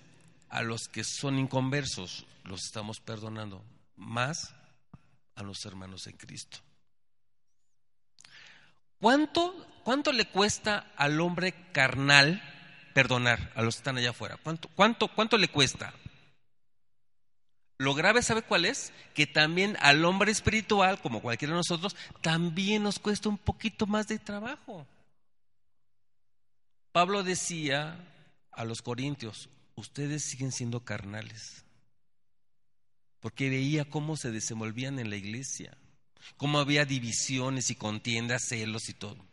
a 0.50 0.62
los 0.62 0.88
que 0.88 1.04
son 1.04 1.38
inconversos 1.38 2.26
los 2.43 2.65
estamos 2.65 3.00
perdonando, 3.00 3.63
más 3.95 4.54
a 5.36 5.43
los 5.43 5.65
hermanos 5.65 6.08
en 6.08 6.17
Cristo. 6.17 6.60
¿Cuánto, 9.00 9.54
¿Cuánto 9.86 10.12
le 10.12 10.26
cuesta 10.26 10.91
al 10.95 11.21
hombre 11.21 11.54
carnal 11.71 12.41
perdonar 12.95 13.52
a 13.54 13.62
los 13.62 13.76
que 13.76 13.82
están 13.82 13.98
allá 13.98 14.10
afuera? 14.10 14.36
¿Cuánto, 14.41 14.67
cuánto, 14.69 15.08
cuánto 15.10 15.38
le 15.38 15.48
cuesta? 15.48 15.93
Lo 17.78 17.93
grave, 17.93 18.24
¿sabe 18.24 18.41
cuál 18.41 18.65
es? 18.65 18.91
Que 19.13 19.28
también 19.28 19.78
al 19.82 20.04
hombre 20.04 20.32
espiritual, 20.32 21.00
como 21.00 21.21
cualquiera 21.21 21.54
de 21.54 21.60
nosotros, 21.60 21.95
también 22.21 22.82
nos 22.82 22.98
cuesta 22.98 23.30
un 23.30 23.38
poquito 23.38 23.86
más 23.86 24.08
de 24.08 24.17
trabajo. 24.17 24.88
Pablo 26.91 27.21
decía 27.21 27.95
a 28.54 28.65
los 28.65 28.82
corintios, 28.82 29.50
ustedes 29.76 30.24
siguen 30.24 30.52
siendo 30.52 30.80
carnales, 30.80 31.63
porque 33.19 33.52
veía 33.52 33.86
cómo 33.86 34.17
se 34.17 34.32
desenvolvían 34.32 34.98
en 34.98 35.12
la 35.12 35.17
iglesia 35.17 35.78
cómo 36.38 36.58
había 36.60 36.86
divisiones 36.86 37.69
y 37.69 37.76
contiendas, 37.76 38.48
celos 38.48 38.89
y 38.89 38.93
todo. 38.93 39.24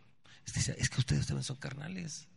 Es 0.47 0.91
que 0.91 1.01
ustedes 1.01 1.27
también 1.27 1.45
son 1.45 1.57
carnales. 1.57 2.29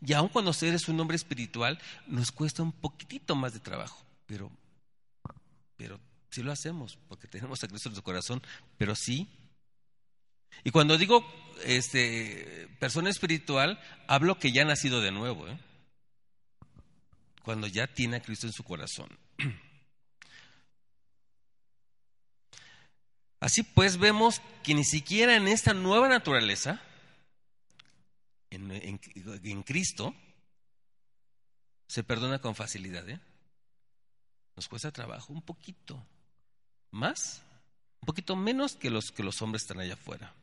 Y 0.00 0.12
aun 0.12 0.28
cuando 0.28 0.52
eres 0.60 0.88
un 0.88 1.00
hombre 1.00 1.16
espiritual, 1.16 1.78
nos 2.06 2.30
cuesta 2.30 2.62
un 2.62 2.72
poquitito 2.72 3.34
más 3.34 3.52
de 3.52 3.60
trabajo, 3.60 4.04
pero 4.26 4.50
pero 5.76 6.00
sí 6.30 6.42
lo 6.44 6.52
hacemos, 6.52 6.96
porque 7.08 7.26
tenemos 7.26 7.64
a 7.64 7.66
Cristo 7.66 7.88
en 7.88 7.94
nuestro 7.94 8.04
corazón, 8.04 8.40
pero 8.78 8.94
sí. 8.94 9.28
Y 10.62 10.70
cuando 10.70 10.96
digo 10.96 11.26
este, 11.64 12.68
persona 12.78 13.10
espiritual, 13.10 13.80
hablo 14.06 14.38
que 14.38 14.52
ya 14.52 14.62
ha 14.62 14.66
nacido 14.66 15.00
de 15.00 15.10
nuevo, 15.10 15.48
¿eh? 15.48 15.58
cuando 17.42 17.66
ya 17.66 17.88
tiene 17.88 18.18
a 18.18 18.22
Cristo 18.22 18.46
en 18.46 18.52
su 18.52 18.62
corazón. 18.62 19.08
Así 23.40 23.64
pues 23.64 23.96
vemos 23.96 24.40
que 24.62 24.74
ni 24.74 24.84
siquiera 24.84 25.34
en 25.34 25.48
esta 25.48 25.74
nueva 25.74 26.08
naturaleza, 26.08 26.80
en, 28.56 29.62
Cristo, 29.62 30.14
se 31.86 32.04
perdona 32.04 32.40
con 32.40 32.54
facilidad. 32.54 33.08
¿eh? 33.08 33.20
Nos 34.56 34.68
cuesta 34.68 34.90
trabajo 34.90 35.32
un 35.32 35.42
poquito 35.42 36.04
más, 36.90 37.42
un 38.00 38.06
poquito 38.06 38.36
menos 38.36 38.76
que 38.76 38.90
los 38.90 39.10
que 39.12 39.22
los 39.22 39.40
hombres 39.42 39.62
están 39.62 39.80
allá 39.80 39.94
afuera. 39.94 40.34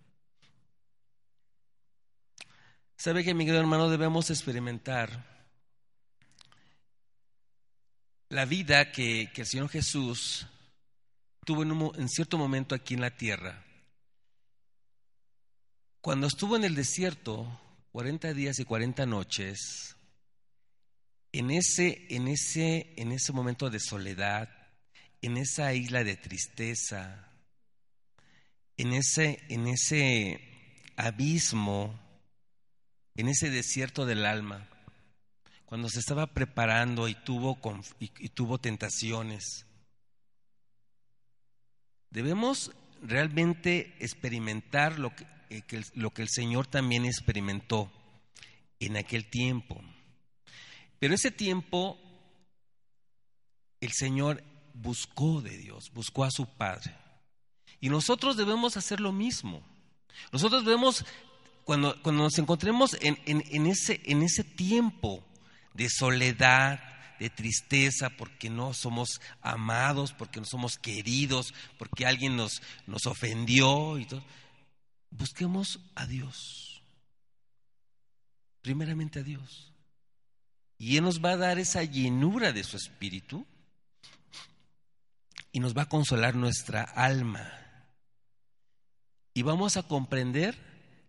Sabe 2.97 3.23
que, 3.23 3.33
mi 3.33 3.45
querido 3.45 3.61
hermano, 3.61 3.89
debemos 3.89 4.29
experimentar 4.29 5.23
la 8.29 8.45
vida 8.45 8.91
que, 8.91 9.31
el 9.33 9.45
Señor 9.45 9.69
Jesús 9.69 10.45
tuvo 11.45 11.63
en, 11.95 12.09
cierto 12.09 12.37
momento 12.37 12.75
aquí 12.75 12.93
en 12.93 13.01
la 13.01 13.15
tierra. 13.15 13.63
Cuando 16.01 16.27
estuvo 16.27 16.55
en 16.55 16.63
el 16.63 16.75
desierto, 16.75 17.47
40 17.91 18.33
días 18.33 18.59
y 18.59 18.65
40 18.65 19.05
noches, 19.05 19.95
en 21.31 21.51
ese, 21.51 22.05
en 22.09 22.27
ese, 22.27 22.93
en 22.97 23.11
ese 23.11 23.33
momento 23.33 23.69
de 23.69 23.79
soledad, 23.79 24.49
en 25.21 25.37
esa 25.37 25.73
isla 25.73 26.03
de 26.03 26.15
tristeza, 26.15 27.27
en 28.77 28.93
ese, 28.93 29.43
en 29.49 29.67
ese 29.67 30.39
abismo, 30.95 31.99
en 33.15 33.27
ese 33.27 33.49
desierto 33.49 34.05
del 34.05 34.25
alma, 34.25 34.69
cuando 35.65 35.89
se 35.89 35.99
estaba 35.99 36.27
preparando 36.27 37.07
y 37.07 37.15
tuvo, 37.15 37.59
y, 37.99 38.29
tuvo 38.29 38.57
tentaciones. 38.57 39.65
Debemos 42.09 42.71
realmente 43.03 43.95
experimentar 43.99 44.97
lo 44.97 45.09
eh, 45.09 45.38
que, 45.49 45.83
lo 45.95 46.11
que 46.11 46.21
el 46.21 46.29
Señor 46.29 46.67
también 46.67 47.05
experimentó 47.05 47.91
en 48.79 48.97
aquel 48.97 49.29
tiempo. 49.29 49.81
Pero 50.99 51.13
ese 51.13 51.31
tiempo 51.31 51.97
el 53.81 53.91
Señor 53.91 54.43
buscó 54.73 55.41
de 55.41 55.57
Dios, 55.57 55.91
buscó 55.93 56.23
a 56.23 56.31
su 56.31 56.45
Padre. 56.45 56.95
Y 57.81 57.89
nosotros 57.89 58.37
debemos 58.37 58.77
hacer 58.77 58.99
lo 58.99 59.11
mismo. 59.11 59.63
Nosotros 60.31 60.65
debemos, 60.65 61.05
cuando, 61.63 62.01
cuando 62.01 62.23
nos 62.23 62.37
encontremos 62.37 62.97
en, 63.01 63.17
en, 63.25 63.67
ese, 63.67 64.01
en 64.05 64.21
ese 64.21 64.43
tiempo 64.43 65.23
de 65.73 65.89
soledad, 65.89 66.81
de 67.19 67.29
tristeza, 67.29 68.09
porque 68.09 68.49
no 68.49 68.73
somos 68.73 69.21
amados, 69.41 70.13
porque 70.13 70.39
no 70.39 70.45
somos 70.45 70.77
queridos, 70.77 71.53
porque 71.77 72.05
alguien 72.05 72.35
nos, 72.35 72.61
nos 72.87 73.05
ofendió 73.05 73.97
y 73.97 74.05
todo. 74.05 74.23
Busquemos 75.11 75.79
a 75.95 76.05
Dios. 76.05 76.81
Primeramente 78.61 79.19
a 79.19 79.23
Dios. 79.23 79.73
Y 80.77 80.97
Él 80.97 81.03
nos 81.03 81.23
va 81.23 81.31
a 81.31 81.37
dar 81.37 81.59
esa 81.59 81.83
llenura 81.83 82.53
de 82.53 82.63
su 82.63 82.77
espíritu 82.77 83.45
y 85.51 85.59
nos 85.59 85.75
va 85.75 85.83
a 85.83 85.89
consolar 85.89 86.35
nuestra 86.35 86.83
alma. 86.83 87.51
Y 89.33 89.41
vamos 89.41 89.77
a 89.77 89.83
comprender 89.83 90.57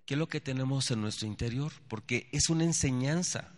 qué 0.06 0.14
es 0.14 0.18
lo 0.18 0.28
que 0.28 0.40
tenemos 0.40 0.90
en 0.90 1.00
nuestro 1.00 1.26
interior, 1.26 1.72
porque 1.88 2.28
es 2.32 2.48
una 2.48 2.64
enseñanza. 2.64 3.48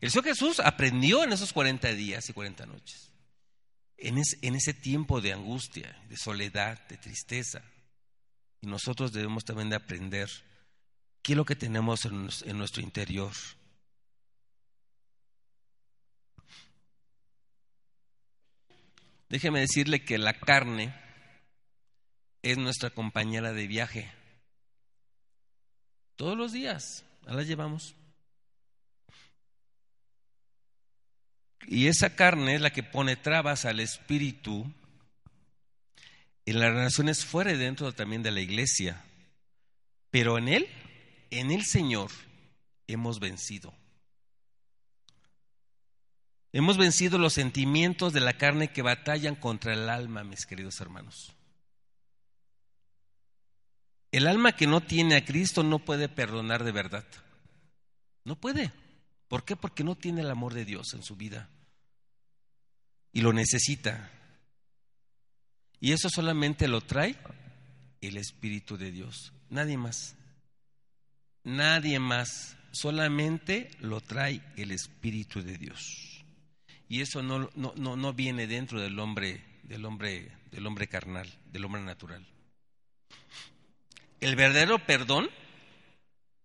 El 0.00 0.10
Señor 0.10 0.24
Jesús 0.24 0.60
aprendió 0.60 1.22
en 1.22 1.32
esos 1.32 1.52
40 1.52 1.92
días 1.92 2.28
y 2.28 2.32
40 2.32 2.66
noches, 2.66 3.12
en, 3.96 4.20
en 4.42 4.54
ese 4.54 4.74
tiempo 4.74 5.20
de 5.20 5.32
angustia, 5.32 5.96
de 6.08 6.16
soledad, 6.16 6.86
de 6.88 6.96
tristeza. 6.96 7.62
Y 8.60 8.66
nosotros 8.66 9.12
debemos 9.12 9.44
también 9.44 9.70
de 9.70 9.76
aprender 9.76 10.28
qué 11.22 11.32
es 11.32 11.36
lo 11.36 11.44
que 11.44 11.56
tenemos 11.56 12.04
en, 12.04 12.28
en 12.44 12.58
nuestro 12.58 12.82
interior. 12.82 13.32
Déjeme 19.28 19.60
decirle 19.60 20.04
que 20.04 20.18
la 20.18 20.32
carne 20.32 20.94
es 22.42 22.56
nuestra 22.56 22.90
compañera 22.90 23.52
de 23.52 23.66
viaje. 23.66 24.10
Todos 26.16 26.36
los 26.36 26.52
días 26.52 27.04
la 27.26 27.42
llevamos. 27.42 27.94
Y 31.66 31.88
esa 31.88 32.16
carne 32.16 32.54
es 32.54 32.60
la 32.62 32.70
que 32.70 32.82
pone 32.82 33.16
trabas 33.16 33.66
al 33.66 33.80
espíritu 33.80 34.72
en 36.50 36.60
las 36.60 36.72
relaciones 36.72 37.24
fuera 37.24 37.52
y 37.52 37.56
dentro 37.56 37.92
también 37.92 38.22
de 38.22 38.30
la 38.30 38.40
iglesia. 38.40 39.04
Pero 40.10 40.38
en 40.38 40.48
Él, 40.48 40.68
en 41.30 41.50
el 41.50 41.64
Señor, 41.64 42.10
hemos 42.86 43.20
vencido. 43.20 43.74
Hemos 46.52 46.78
vencido 46.78 47.18
los 47.18 47.34
sentimientos 47.34 48.12
de 48.12 48.20
la 48.20 48.38
carne 48.38 48.72
que 48.72 48.82
batallan 48.82 49.34
contra 49.34 49.74
el 49.74 49.88
alma, 49.90 50.24
mis 50.24 50.46
queridos 50.46 50.80
hermanos. 50.80 51.34
El 54.10 54.26
alma 54.26 54.52
que 54.52 54.66
no 54.66 54.80
tiene 54.80 55.16
a 55.16 55.24
Cristo 55.24 55.62
no 55.62 55.78
puede 55.78 56.08
perdonar 56.08 56.64
de 56.64 56.72
verdad. 56.72 57.04
No 58.24 58.36
puede. 58.36 58.72
¿Por 59.28 59.44
qué? 59.44 59.54
Porque 59.54 59.84
no 59.84 59.96
tiene 59.96 60.22
el 60.22 60.30
amor 60.30 60.54
de 60.54 60.64
Dios 60.64 60.94
en 60.94 61.02
su 61.02 61.14
vida. 61.14 61.50
Y 63.12 63.20
lo 63.20 63.34
necesita. 63.34 64.10
Y 65.80 65.92
eso 65.92 66.08
solamente 66.10 66.68
lo 66.68 66.80
trae 66.80 67.16
el 68.00 68.16
Espíritu 68.16 68.76
de 68.76 68.90
Dios. 68.90 69.32
Nadie 69.50 69.76
más. 69.76 70.16
Nadie 71.44 71.98
más. 71.98 72.56
Solamente 72.72 73.70
lo 73.80 74.00
trae 74.00 74.42
el 74.56 74.70
Espíritu 74.72 75.42
de 75.42 75.56
Dios. 75.56 76.24
Y 76.88 77.02
eso 77.02 77.22
no, 77.22 77.50
no, 77.54 77.96
no, 77.96 78.12
viene 78.14 78.46
dentro 78.46 78.80
del 78.80 78.98
hombre, 78.98 79.44
del 79.64 79.84
hombre, 79.84 80.32
del 80.50 80.66
hombre 80.66 80.88
carnal, 80.88 81.28
del 81.52 81.64
hombre 81.64 81.82
natural. 81.82 82.26
El 84.20 84.36
verdadero 84.36 84.84
perdón 84.84 85.28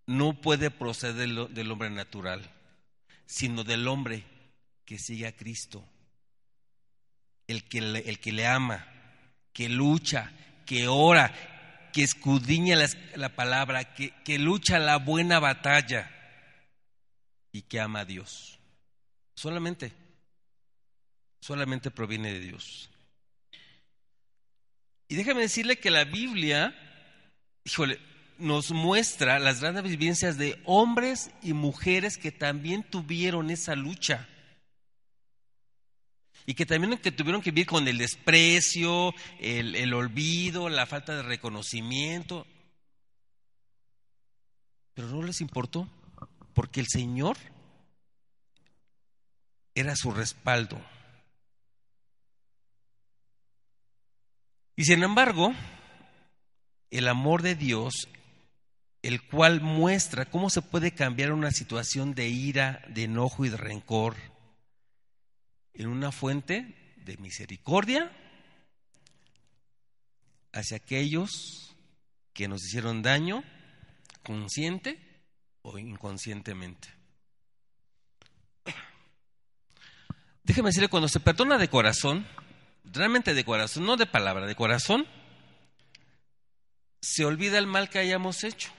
no 0.05 0.39
puede 0.39 0.69
proceder 0.69 1.49
del 1.49 1.71
hombre 1.71 1.89
natural, 1.89 2.51
sino 3.25 3.63
del 3.63 3.87
hombre 3.87 4.25
que 4.85 4.99
sigue 4.99 5.27
a 5.27 5.35
Cristo, 5.35 5.83
el 7.47 7.63
que 7.63 7.79
el 7.79 8.19
que 8.19 8.31
le 8.33 8.45
ama, 8.45 8.85
que 9.53 9.69
lucha, 9.69 10.31
que 10.65 10.87
ora, 10.87 11.33
que 11.93 12.03
escudriña 12.03 12.75
la, 12.75 12.89
la 13.15 13.29
palabra, 13.29 13.93
que, 13.93 14.11
que 14.23 14.39
lucha 14.39 14.79
la 14.79 14.97
buena 14.97 15.39
batalla 15.39 16.11
y 17.51 17.61
que 17.61 17.79
ama 17.79 18.01
a 18.01 18.05
Dios. 18.05 18.59
Solamente 19.35 20.03
solamente 21.43 21.91
proviene 21.91 22.31
de 22.31 22.39
Dios. 22.39 22.89
Y 25.09 25.15
déjame 25.15 25.41
decirle 25.41 25.77
que 25.77 25.91
la 25.91 26.05
Biblia, 26.05 26.73
híjole, 27.65 27.99
nos 28.37 28.71
muestra 28.71 29.39
las 29.39 29.59
grandes 29.59 29.83
vivencias 29.83 30.37
de 30.37 30.59
hombres 30.65 31.31
y 31.41 31.53
mujeres 31.53 32.17
que 32.17 32.31
también 32.31 32.83
tuvieron 32.83 33.49
esa 33.51 33.75
lucha. 33.75 34.27
Y 36.45 36.55
que 36.55 36.65
también 36.65 36.97
que 36.97 37.11
tuvieron 37.11 37.41
que 37.41 37.51
vivir 37.51 37.67
con 37.67 37.87
el 37.87 37.97
desprecio, 37.97 39.13
el, 39.39 39.75
el 39.75 39.93
olvido, 39.93 40.69
la 40.69 40.85
falta 40.85 41.15
de 41.15 41.23
reconocimiento. 41.23 42.45
Pero 44.93 45.07
no 45.07 45.23
les 45.23 45.41
importó, 45.41 45.87
porque 46.53 46.79
el 46.79 46.87
Señor 46.87 47.37
era 49.75 49.95
su 49.95 50.11
respaldo. 50.11 50.79
Y 54.75 54.85
sin 54.85 55.03
embargo, 55.03 55.53
el 56.91 57.07
amor 57.07 57.41
de 57.41 57.55
Dios, 57.55 58.09
el 59.01 59.21
cual 59.21 59.61
muestra 59.61 60.25
cómo 60.25 60.49
se 60.49 60.61
puede 60.61 60.91
cambiar 60.91 61.31
una 61.31 61.51
situación 61.51 62.13
de 62.15 62.27
ira, 62.29 62.81
de 62.89 63.03
enojo 63.03 63.45
y 63.45 63.49
de 63.49 63.57
rencor 63.57 64.32
en 65.73 65.87
una 65.87 66.11
fuente 66.11 66.75
de 66.97 67.17
misericordia 67.17 68.11
hacia 70.53 70.77
aquellos 70.77 71.75
que 72.33 72.47
nos 72.47 72.63
hicieron 72.63 73.01
daño, 73.01 73.43
consciente 74.23 74.99
o 75.61 75.77
inconscientemente. 75.77 76.89
Déjeme 80.43 80.69
decirle, 80.69 80.89
cuando 80.89 81.07
se 81.07 81.19
perdona 81.19 81.57
de 81.57 81.69
corazón, 81.69 82.27
realmente 82.83 83.33
de 83.33 83.45
corazón, 83.45 83.85
no 83.85 83.97
de 83.97 84.05
palabra, 84.05 84.45
de 84.45 84.55
corazón, 84.55 85.07
se 87.01 87.25
olvida 87.25 87.57
el 87.57 87.67
mal 87.67 87.89
que 87.89 87.99
hayamos 87.99 88.43
hecho. 88.43 88.71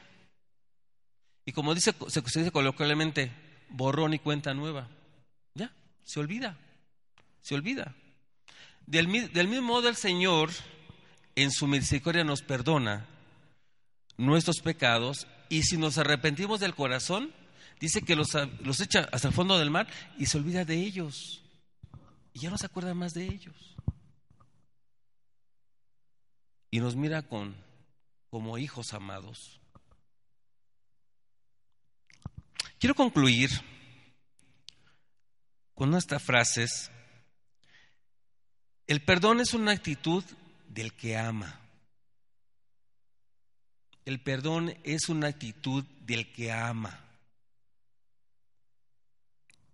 Y 1.45 1.53
como 1.53 1.75
dice, 1.75 1.95
se 2.09 2.21
dice 2.21 2.51
coloquialmente, 2.51 3.31
borrón 3.69 4.15
y 4.15 4.19
cuenta 4.19 4.55
nueva. 4.55 4.89
Ya, 5.55 5.73
se 6.05 6.21
olvida, 6.21 6.57
se 7.45 7.55
olvida. 7.55 7.95
Del, 8.87 9.31
del 9.33 9.49
mismo 9.49 9.67
modo 9.67 9.91
el 9.91 9.97
Señor 9.97 10.51
en 11.37 11.51
su 11.51 11.67
misericordia 11.67 12.25
nos 12.25 12.41
perdona 12.41 13.07
nuestros 14.17 14.61
pecados 14.61 15.27
y 15.51 15.63
si 15.63 15.77
nos 15.77 15.99
arrepentimos 15.99 16.59
del 16.59 16.75
corazón, 16.75 17.35
dice 17.81 18.01
que 18.01 18.17
los, 18.17 18.31
los 18.61 18.81
echa 18.81 19.11
hasta 19.13 19.29
el 19.29 19.35
fondo 19.35 19.59
del 19.59 19.71
mar 19.71 19.87
y 20.19 20.25
se 20.25 20.39
olvida 20.39 20.65
de 20.65 20.77
ellos. 20.77 21.43
Y 22.33 22.41
ya 22.41 22.51
no 22.51 22.57
se 22.57 22.65
acuerda 22.65 22.95
más 22.95 23.13
de 23.13 23.27
ellos. 23.27 23.77
Y 26.71 26.81
nos 26.81 26.97
mira 26.97 27.21
con, 27.23 27.55
como 28.31 28.57
hijos 28.57 28.95
amados. 28.95 29.61
Quiero 32.79 32.95
concluir 32.95 33.51
con 35.75 35.95
estas 35.95 36.23
frases. 36.23 36.91
El 38.87 39.03
perdón 39.03 39.41
es 39.41 39.55
una 39.55 39.73
actitud 39.73 40.23
del 40.69 40.93
que 40.93 41.17
ama. 41.17 41.61
El 44.05 44.21
perdón 44.21 44.77
es 44.85 45.09
una 45.09 45.29
actitud 45.29 45.85
del 46.01 46.31
que 46.33 46.53
ama. 46.53 47.01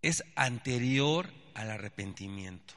Es 0.03 0.23
anterior 0.37 1.29
al 1.55 1.71
arrepentimiento. 1.71 2.75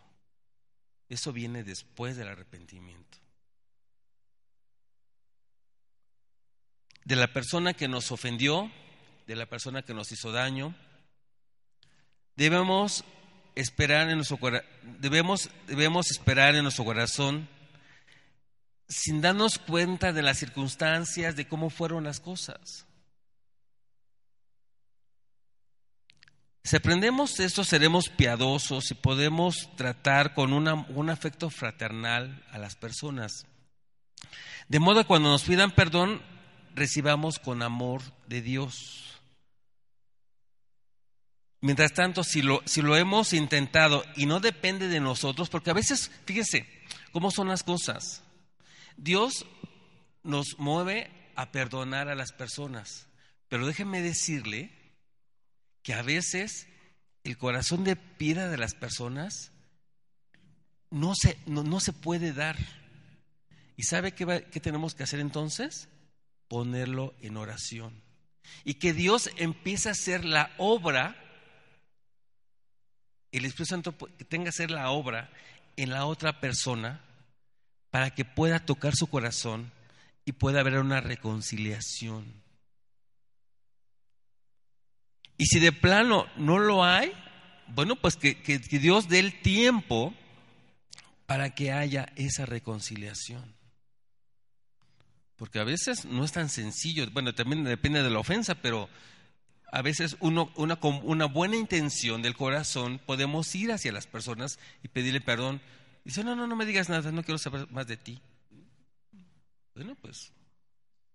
Eso 1.09 1.31
viene 1.31 1.63
después 1.63 2.17
del 2.17 2.27
arrepentimiento. 2.27 3.19
De 7.05 7.15
la 7.15 7.31
persona 7.31 7.73
que 7.73 7.87
nos 7.87 8.11
ofendió, 8.11 8.71
de 9.27 9.35
la 9.35 9.45
persona 9.45 9.83
que 9.83 9.93
nos 9.93 10.11
hizo 10.11 10.31
daño, 10.31 10.73
debemos 12.35 13.03
esperar 13.55 14.09
en 14.09 14.17
nuestro 14.17 14.39
debemos, 14.99 15.49
debemos 15.67 16.11
esperar 16.11 16.55
en 16.55 16.63
nuestro 16.63 16.85
corazón 16.85 17.47
sin 18.87 19.21
darnos 19.21 19.57
cuenta 19.57 20.13
de 20.13 20.21
las 20.21 20.37
circunstancias, 20.37 21.35
de 21.35 21.47
cómo 21.47 21.69
fueron 21.69 22.03
las 22.03 22.19
cosas. 22.19 22.85
Si 26.63 26.77
aprendemos 26.77 27.39
esto, 27.39 27.63
seremos 27.63 28.07
piadosos 28.07 28.91
y 28.91 28.93
podemos 28.93 29.69
tratar 29.75 30.33
con 30.33 30.53
un 30.53 31.09
afecto 31.09 31.49
fraternal 31.49 32.41
a 32.51 32.57
las 32.57 32.75
personas. 32.75 33.45
De 34.69 34.79
modo 34.79 35.01
que 35.01 35.07
cuando 35.07 35.29
nos 35.29 35.43
pidan 35.43 35.71
perdón, 35.71 36.21
recibamos 36.73 37.37
con 37.37 37.61
amor 37.61 38.01
de 38.27 38.41
Dios. 38.41 39.12
Mientras 41.63 41.93
tanto, 41.93 42.25
si 42.25 42.41
lo, 42.41 42.61
si 42.65 42.81
lo 42.81 42.97
hemos 42.97 43.31
intentado 43.31 44.03
y 44.17 44.25
no 44.25 44.41
depende 44.41 44.89
de 44.89 44.99
nosotros, 44.99 45.49
porque 45.49 45.69
a 45.69 45.73
veces, 45.73 46.11
fíjese 46.25 46.67
cómo 47.13 47.31
son 47.31 47.47
las 47.47 47.63
cosas. 47.63 48.21
Dios 48.97 49.45
nos 50.23 50.59
mueve 50.59 51.09
a 51.37 51.53
perdonar 51.53 52.09
a 52.09 52.15
las 52.15 52.33
personas, 52.33 53.07
pero 53.47 53.65
déjeme 53.65 54.01
decirle 54.01 54.71
que 55.83 55.93
a 55.93 56.01
veces 56.01 56.67
el 57.23 57.37
corazón 57.37 57.85
de 57.85 57.95
piedra 57.95 58.49
de 58.49 58.57
las 58.57 58.73
personas 58.75 59.53
no 60.91 61.15
se, 61.15 61.37
no, 61.45 61.79
se 61.79 61.93
puede 61.93 62.33
dar. 62.33 62.57
¿Y 63.77 63.83
sabe 63.83 64.11
qué, 64.11 64.47
qué 64.51 64.59
tenemos 64.59 64.95
que 64.95 65.03
hacer 65.03 65.21
entonces? 65.21 65.87
Ponerlo 66.49 67.13
en 67.21 67.37
oración. 67.37 68.03
Y 68.65 68.73
que 68.73 68.91
Dios 68.91 69.29
empiece 69.37 69.87
a 69.87 69.93
hacer 69.93 70.25
la 70.25 70.51
obra, 70.57 71.22
el 73.37 73.45
Espíritu 73.45 73.65
Santo 73.65 73.97
que 73.97 74.25
tenga 74.25 74.45
que 74.45 74.49
hacer 74.49 74.71
la 74.71 74.89
obra 74.91 75.29
en 75.75 75.89
la 75.89 76.05
otra 76.05 76.39
persona 76.39 77.01
para 77.89 78.11
que 78.11 78.25
pueda 78.25 78.59
tocar 78.59 78.95
su 78.95 79.07
corazón 79.07 79.71
y 80.25 80.31
pueda 80.31 80.61
haber 80.61 80.79
una 80.79 81.01
reconciliación. 81.01 82.25
Y 85.37 85.45
si 85.45 85.59
de 85.59 85.71
plano 85.71 86.27
no 86.37 86.59
lo 86.59 86.83
hay, 86.83 87.11
bueno, 87.67 87.95
pues 87.95 88.15
que, 88.15 88.35
Dios 88.69 89.09
dé 89.09 89.19
el 89.19 89.41
tiempo 89.41 90.13
para 91.25 91.55
que 91.55 91.71
haya 91.71 92.11
esa 92.15 92.45
reconciliación. 92.45 93.55
Porque 95.35 95.59
a 95.59 95.63
veces 95.63 96.05
no 96.05 96.23
es 96.23 96.31
tan 96.31 96.49
sencillo, 96.49 97.09
bueno, 97.11 97.33
también 97.33 97.63
depende 97.63 98.03
de 98.03 98.09
la 98.11 98.19
ofensa, 98.19 98.55
pero 98.55 98.89
a 99.73 99.81
veces 99.81 100.17
una, 100.19 100.45
con 100.75 101.01
una 101.03 101.25
buena 101.25 101.55
intención 101.55 102.21
del 102.21 102.35
corazón 102.35 103.01
podemos 103.03 103.55
ir 103.55 103.71
hacia 103.71 103.91
las 103.91 104.05
personas 104.05 104.59
y 104.83 104.87
pedirle 104.87 105.19
perdón. 105.19 105.61
Y 106.05 106.09
dice, 106.09 106.23
no, 106.23 106.35
no, 106.35 106.45
no 106.45 106.55
me 106.55 106.67
digas 106.67 106.89
nada, 106.89 107.11
no 107.11 107.23
quiero 107.23 107.39
saber 107.39 107.67
más 107.71 107.87
de 107.87 107.97
ti. 107.97 108.21
Bueno, 109.73 109.97
pues 109.99 110.31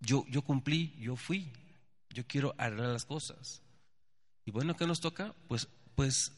yo, 0.01 0.25
yo 0.27 0.41
cumplí, 0.41 0.93
yo 0.99 1.15
fui, 1.15 1.49
yo 2.09 2.27
quiero 2.27 2.53
arreglar 2.57 2.89
las 2.89 3.05
cosas. 3.05 3.61
Y 4.43 4.51
bueno, 4.51 4.75
¿qué 4.75 4.85
nos 4.85 4.99
toca? 4.99 5.33
Pues, 5.47 5.69
pues 5.95 6.33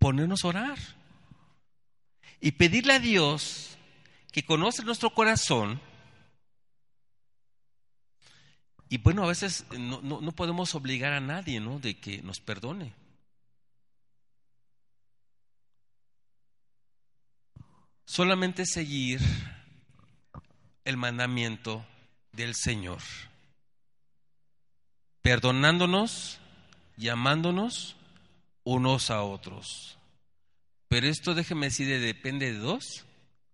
ponernos 0.00 0.44
a 0.44 0.48
orar 0.48 0.78
y 2.40 2.50
pedirle 2.50 2.94
a 2.94 2.98
Dios 2.98 3.78
que 4.32 4.44
conoce 4.44 4.82
nuestro 4.82 5.14
corazón. 5.14 5.80
Y 8.88 8.98
bueno, 8.98 9.24
a 9.24 9.28
veces 9.28 9.64
no, 9.76 10.00
no 10.00 10.32
podemos 10.32 10.74
obligar 10.74 11.12
a 11.12 11.20
nadie, 11.20 11.60
¿no? 11.60 11.78
De 11.80 11.98
que 11.98 12.22
nos 12.22 12.40
perdone. 12.40 12.92
Solamente 18.04 18.64
seguir 18.66 19.20
el 20.84 20.96
mandamiento 20.96 21.84
del 22.30 22.54
Señor, 22.54 23.00
perdonándonos 25.22 26.38
llamándonos 26.96 27.96
unos 28.64 29.10
a 29.10 29.22
otros. 29.22 29.98
Pero 30.88 31.08
esto, 31.08 31.34
déjeme 31.34 31.66
decir, 31.66 31.88
depende 32.00 32.52
de 32.52 32.58
dos 32.58 33.04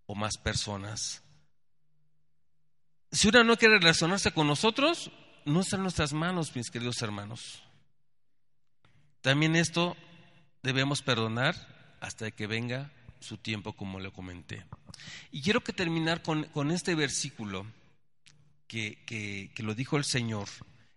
o 0.06 0.14
más 0.14 0.36
personas. 0.36 1.22
Si 3.10 3.28
una 3.28 3.44
no 3.44 3.56
quiere 3.56 3.78
relacionarse 3.78 4.32
con 4.32 4.46
nosotros, 4.46 5.10
no 5.44 5.60
está 5.60 5.76
nuestras 5.76 6.12
manos, 6.12 6.54
mis 6.54 6.70
queridos 6.70 7.00
hermanos. 7.02 7.62
También 9.20 9.56
esto 9.56 9.96
debemos 10.62 11.02
perdonar 11.02 11.54
hasta 12.00 12.30
que 12.30 12.46
venga 12.46 12.90
su 13.20 13.36
tiempo, 13.38 13.72
como 13.74 14.00
le 14.00 14.10
comenté. 14.10 14.64
Y 15.30 15.42
quiero 15.42 15.62
que 15.62 15.72
terminar 15.72 16.22
con, 16.22 16.44
con 16.44 16.70
este 16.70 16.94
versículo 16.94 17.66
que, 18.66 18.98
que 19.06 19.62
lo 19.62 19.74
dijo 19.74 19.96
el 19.96 20.04
Señor 20.04 20.48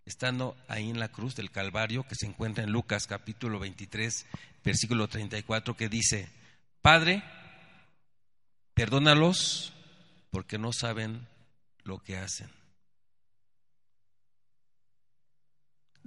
estando 0.06 0.56
ahí 0.68 0.90
en 0.90 1.00
la 1.00 1.10
cruz 1.10 1.36
del 1.36 1.52
Calvario, 1.52 2.04
que 2.08 2.16
se 2.16 2.28
encuentra 2.28 2.64
en 2.64 2.72
Lucas 2.72 3.08
capítulo 3.08 3.60
23, 3.60 4.26
versículo 4.64 5.08
34, 5.08 5.76
que 5.76 5.90
dice, 5.90 6.30
Padre, 6.82 7.24
perdónalos 8.74 9.74
porque 10.30 10.58
no 10.58 10.74
saben 10.74 11.28
lo 11.84 12.00
que 12.00 12.18
hacen. 12.18 12.50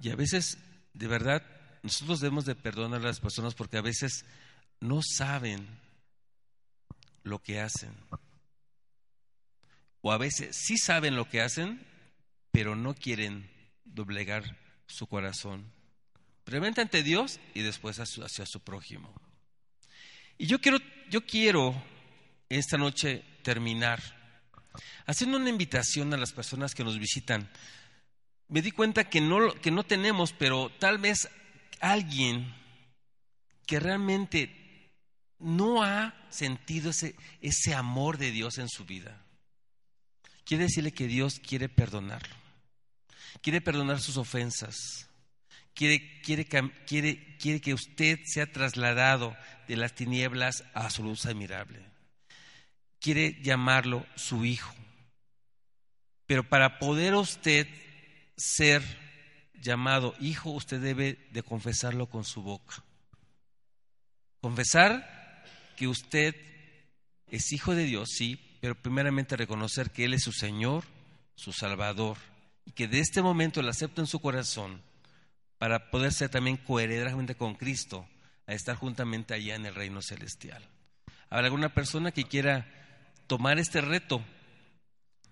Y 0.01 0.11
a 0.11 0.17
veces, 0.17 0.59
de 0.95 1.07
verdad, 1.09 1.43
nosotros 1.83 2.21
debemos 2.21 2.45
de 2.45 2.55
perdonar 2.55 3.01
a 3.01 3.05
las 3.05 3.21
personas 3.21 3.55
porque 3.55 3.79
a 3.79 3.83
veces 3.83 4.25
no 4.81 5.01
saben 5.03 5.67
lo 7.23 7.41
que 7.41 7.61
hacen. 7.61 7.93
O 10.01 10.13
a 10.13 10.19
veces 10.19 10.57
sí 10.57 10.79
saben 10.79 11.17
lo 11.17 11.29
que 11.29 11.41
hacen, 11.41 11.85
pero 12.53 12.77
no 12.77 12.95
quieren 12.95 13.51
doblegar 13.85 14.57
su 14.87 15.07
corazón. 15.07 15.65
Primero 16.45 16.81
ante 16.81 17.03
Dios 17.03 17.41
y 17.55 17.63
después 17.63 17.99
hacia 17.99 18.47
su 18.47 18.61
prójimo. 18.61 19.13
Y 20.39 20.47
yo 20.47 20.61
quiero, 20.61 20.79
yo 21.11 21.27
quiero 21.27 21.75
esta 22.49 22.79
noche 22.79 23.25
terminar 23.43 24.01
haciendo 25.07 25.37
una 25.39 25.51
invitación 25.51 26.13
a 26.15 26.17
las 26.17 26.33
personas 26.33 26.75
que 26.75 26.85
nos 26.85 26.99
visitan. 26.99 27.49
Me 28.49 28.63
di 28.63 28.71
cuenta 28.71 29.05
que 29.05 29.21
no, 29.21 29.53
que 29.55 29.71
no 29.71 29.85
tenemos, 29.85 30.33
pero 30.33 30.71
tal 30.79 30.99
vez 30.99 31.29
alguien 31.81 32.55
que 33.67 33.79
realmente 33.79 34.91
no 35.39 35.83
ha 35.83 36.15
sentido 36.31 36.91
ese, 36.91 37.15
ese 37.41 37.75
amor 37.75 38.19
de 38.19 38.31
Dios 38.31 38.59
en 38.59 38.69
su 38.69 38.85
vida. 38.85 39.23
Quiere 40.45 40.65
decirle 40.65 40.93
que 40.93 41.07
Dios 41.07 41.41
quiere 41.41 41.69
perdonarlo 41.69 42.39
quiere 43.43 43.61
perdonar 43.61 44.01
sus 44.01 44.17
ofensas, 44.17 45.09
quiere, 45.75 46.21
quiere, 46.23 46.47
quiere, 46.87 47.37
quiere 47.39 47.61
que 47.61 47.75
usted 47.75 48.19
sea 48.25 48.51
trasladado 48.51 49.37
de 49.67 49.77
las 49.77 49.95
tinieblas 49.95 50.65
a 50.75 50.91
su 50.91 51.03
luz 51.03 51.27
admirable. 51.27 51.81
quiere 53.01 53.41
llamarlo 53.43 54.05
su 54.17 54.45
hijo. 54.45 54.75
Pero 56.27 56.49
para 56.49 56.79
poder 56.79 57.15
usted 57.15 57.69
ser 58.39 58.83
llamado 59.61 60.15
hijo, 60.21 60.51
usted 60.51 60.81
debe 60.81 61.29
de 61.33 61.43
confesarlo 61.43 62.07
con 62.07 62.25
su 62.25 62.43
boca. 62.43 62.83
Confesar 64.41 65.45
que 65.77 65.89
usted 65.89 66.35
es 67.27 67.53
hijo 67.53 67.75
de 67.75 67.85
Dios, 67.85 68.11
sí, 68.13 68.41
pero 68.61 68.75
primeramente 68.75 69.37
reconocer 69.37 69.91
que 69.91 70.05
Él 70.05 70.15
es 70.15 70.23
su 70.23 70.33
Señor, 70.33 70.85
su 71.35 71.53
Salvador, 71.53 72.17
y 72.65 72.73
que 72.73 72.89
de 72.89 73.01
este 73.01 73.23
momento 73.23 73.63
le 73.63 73.71
acepta 73.71 74.01
en 74.01 74.07
su 74.07 74.21
corazón 74.21 74.81
para 75.59 75.91
poder 75.91 76.13
ser 76.13 76.31
también 76.31 76.57
coheredamente 76.57 77.35
con 77.35 77.55
Cristo, 77.55 78.07
a 78.47 78.55
estar 78.55 78.77
juntamente 78.77 79.35
allá 79.35 79.57
en 79.57 79.67
el 79.67 79.75
reino 79.75 80.01
celestial. 80.01 80.63
¿Habrá 81.29 81.47
alguna 81.47 81.75
persona 81.75 82.13
que 82.13 82.25
quiera 82.25 82.67
tomar 83.27 83.59
este 83.59 83.81
reto, 83.81 84.25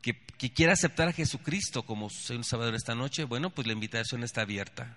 que, 0.07 0.15
que 0.39 0.53
quiera 0.53 0.73
aceptar 0.73 1.09
a 1.09 1.13
Jesucristo 1.13 1.83
como 1.83 2.09
Señor 2.11 2.45
Salvador 2.45 2.77
esta 2.77 2.95
noche? 2.95 3.25
Bueno, 3.25 3.51
pues 3.51 3.67
la 3.67 3.73
invitación 3.73 4.23
está 4.23 4.43
abierta. 4.43 4.97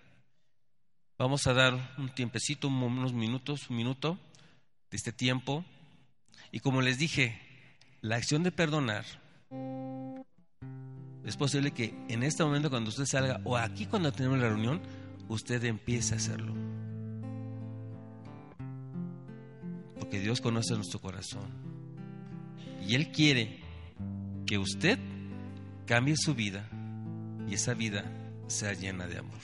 Vamos 1.18 1.47
a 1.47 1.53
dar 1.53 1.95
un 1.97 2.14
tiempecito, 2.14 2.68
unos 2.68 3.14
minutos, 3.14 3.72
un 3.72 3.78
minuto 3.78 4.20
de 4.91 4.97
este 4.97 5.12
tiempo. 5.12 5.66
Y 6.51 6.60
como 6.60 6.84
les 6.84 6.99
dije, 6.99 7.41
la 8.01 8.18
acción 8.18 8.43
de 8.43 8.51
perdonar 8.51 9.03
es 11.26 11.36
posible 11.38 11.72
que 11.72 11.95
en 12.07 12.22
este 12.22 12.43
momento 12.43 12.70
cuando 12.70 12.89
usted 12.89 13.05
salga 13.05 13.41
o 13.45 13.57
aquí 13.57 13.88
cuando 13.88 14.12
tenemos 14.12 14.38
la 14.38 14.49
reunión, 14.49 14.80
usted 15.28 15.64
empiece 15.64 16.14
a 16.14 16.18
hacerlo. 16.18 16.53
Porque 19.95 20.20
Dios 20.20 20.39
conoce 20.39 20.76
nuestro 20.76 21.01
corazón. 21.01 21.49
Y 22.88 22.93
Él 22.93 23.12
quiere 23.12 23.68
que 24.50 24.58
usted 24.58 24.97
cambie 25.86 26.16
su 26.18 26.34
vida 26.34 26.68
y 27.47 27.54
esa 27.54 27.76
vida 27.76 28.04
sea 28.47 28.74
llena 28.74 29.06
de 29.06 29.20
amor. 29.20 29.38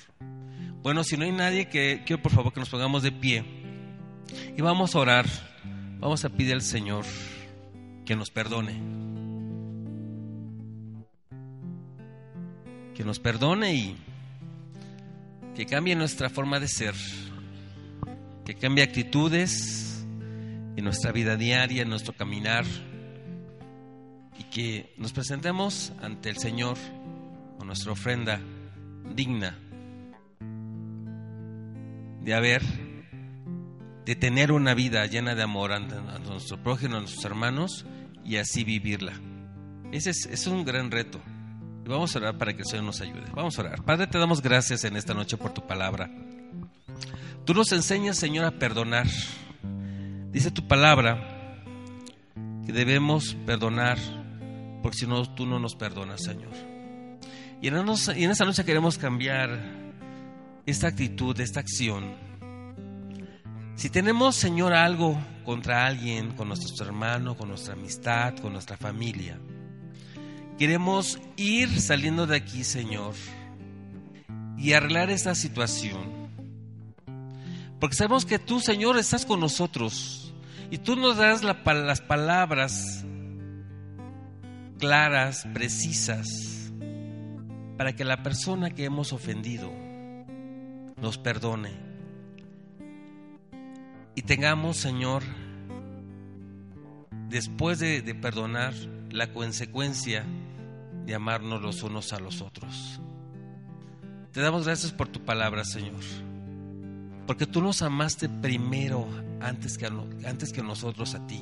Bueno, 0.81 1.03
si 1.03 1.15
no 1.15 1.25
hay 1.25 1.31
nadie, 1.31 1.69
que 1.69 2.01
quiero 2.07 2.23
por 2.23 2.31
favor 2.31 2.51
que 2.51 2.59
nos 2.59 2.69
pongamos 2.69 3.03
de 3.03 3.11
pie 3.11 3.45
y 4.57 4.59
vamos 4.63 4.95
a 4.95 4.99
orar. 4.99 5.27
Vamos 5.99 6.25
a 6.25 6.29
pedir 6.29 6.53
al 6.53 6.63
Señor 6.63 7.05
que 8.03 8.15
nos 8.15 8.31
perdone. 8.31 8.73
Que 12.95 13.03
nos 13.03 13.19
perdone 13.19 13.75
y 13.75 13.95
que 15.55 15.67
cambie 15.67 15.95
nuestra 15.95 16.31
forma 16.31 16.59
de 16.59 16.67
ser, 16.67 16.95
que 18.43 18.55
cambie 18.55 18.83
actitudes 18.83 20.03
en 20.75 20.83
nuestra 20.83 21.11
vida 21.11 21.37
diaria, 21.37 21.83
en 21.83 21.89
nuestro 21.89 22.13
caminar, 22.13 22.65
y 24.37 24.43
que 24.45 24.93
nos 24.97 25.13
presentemos 25.13 25.93
ante 26.01 26.29
el 26.29 26.37
Señor 26.37 26.77
con 27.57 27.67
nuestra 27.67 27.91
ofrenda 27.91 28.39
digna 29.15 29.57
de 32.21 32.33
haber, 32.33 32.63
de 34.05 34.15
tener 34.15 34.51
una 34.51 34.73
vida 34.73 35.05
llena 35.05 35.35
de 35.35 35.43
amor 35.43 35.71
a 35.71 35.79
nuestro 35.79 36.61
prójimo, 36.61 36.97
a 36.97 36.99
nuestros 37.01 37.23
hermanos, 37.23 37.85
y 38.23 38.37
así 38.37 38.63
vivirla. 38.63 39.13
Ese 39.91 40.09
es, 40.09 40.25
es 40.25 40.47
un 40.47 40.65
gran 40.65 40.89
reto. 40.89 41.21
Y 41.85 41.87
vamos 41.87 42.15
a 42.15 42.19
orar 42.19 42.37
para 42.37 42.53
que 42.53 42.61
el 42.61 42.65
Señor 42.65 42.85
nos 42.85 42.99
ayude. 42.99 43.25
Vamos 43.33 43.57
a 43.57 43.61
orar. 43.61 43.83
Padre, 43.83 44.07
te 44.07 44.17
damos 44.17 44.41
gracias 44.41 44.83
en 44.83 44.95
esta 44.95 45.13
noche 45.13 45.37
por 45.37 45.53
tu 45.53 45.65
palabra. 45.67 46.09
Tú 47.45 47.53
nos 47.53 47.71
enseñas, 47.71 48.17
Señor, 48.17 48.45
a 48.45 48.51
perdonar. 48.51 49.05
Dice 50.31 50.49
tu 50.49 50.67
palabra 50.67 51.61
que 52.65 52.73
debemos 52.73 53.35
perdonar, 53.45 53.99
porque 54.85 54.99
si 54.99 55.07
no, 55.07 55.25
tú 55.33 55.47
no 55.47 55.57
nos 55.57 55.73
perdonas, 55.73 56.21
Señor. 56.21 56.51
Y 57.59 57.69
en, 57.69 58.29
esta 58.29 58.45
noche 58.45 58.63
queremos 58.63 58.99
cambiar 58.99 59.49
esta 60.67 60.89
actitud, 60.89 61.39
esta 61.39 61.59
acción. 61.59 62.13
Si 63.73 63.89
tenemos, 63.89 64.35
Señor, 64.35 64.73
algo 64.73 65.19
contra 65.43 65.87
alguien, 65.87 66.33
con 66.33 66.49
nuestro 66.49 66.85
hermano, 66.85 67.35
con 67.35 67.49
nuestra 67.49 67.73
amistad, 67.73 68.35
con 68.35 68.53
nuestra 68.53 68.77
familia, 68.77 69.39
Queremos 70.59 71.19
ir 71.35 71.81
saliendo 71.81 72.27
de 72.27 72.37
aquí, 72.37 72.63
Señor, 72.63 73.15
y 74.55 74.73
arreglar 74.73 75.09
esta 75.09 75.33
situación. 75.33 76.29
Porque 77.79 77.95
sabemos 77.95 78.23
que 78.23 78.37
tú, 78.37 78.59
Señor, 78.59 78.99
estás 78.99 79.25
con 79.25 79.39
nosotros 79.39 80.31
y 80.69 80.77
tú 80.77 80.95
nos 80.95 81.17
das 81.17 81.41
las 81.43 82.01
palabras 82.01 83.03
claras, 84.79 85.47
precisas, 85.53 86.71
para 87.77 87.95
que 87.95 88.05
la 88.05 88.23
persona 88.23 88.71
que 88.71 88.85
hemos 88.85 89.13
ofendido 89.13 89.71
nos 91.01 91.17
perdone. 91.17 91.71
Y 94.15 94.21
tengamos, 94.21 94.77
Señor, 94.77 95.23
después 97.29 97.79
de, 97.79 98.01
perdonar, 98.15 98.73
la 99.09 99.31
consecuencia 99.31 100.25
de 101.05 101.15
amarnos 101.15 101.61
los 101.61 101.83
unos 101.83 102.11
a 102.13 102.19
los 102.19 102.41
otros. 102.41 102.99
Te 104.31 104.41
damos 104.41 104.65
gracias 104.65 104.91
por 104.91 105.07
tu 105.07 105.23
palabra, 105.23 105.63
Señor, 105.63 106.01
porque 107.25 107.45
tú 107.45 107.61
nos 107.61 107.81
amaste 107.81 108.27
primero 108.27 109.07
antes 109.41 109.77
que, 109.77 109.85
antes 109.85 110.51
que 110.51 110.61
nosotros 110.61 111.15
a 111.15 111.25
ti. 111.27 111.41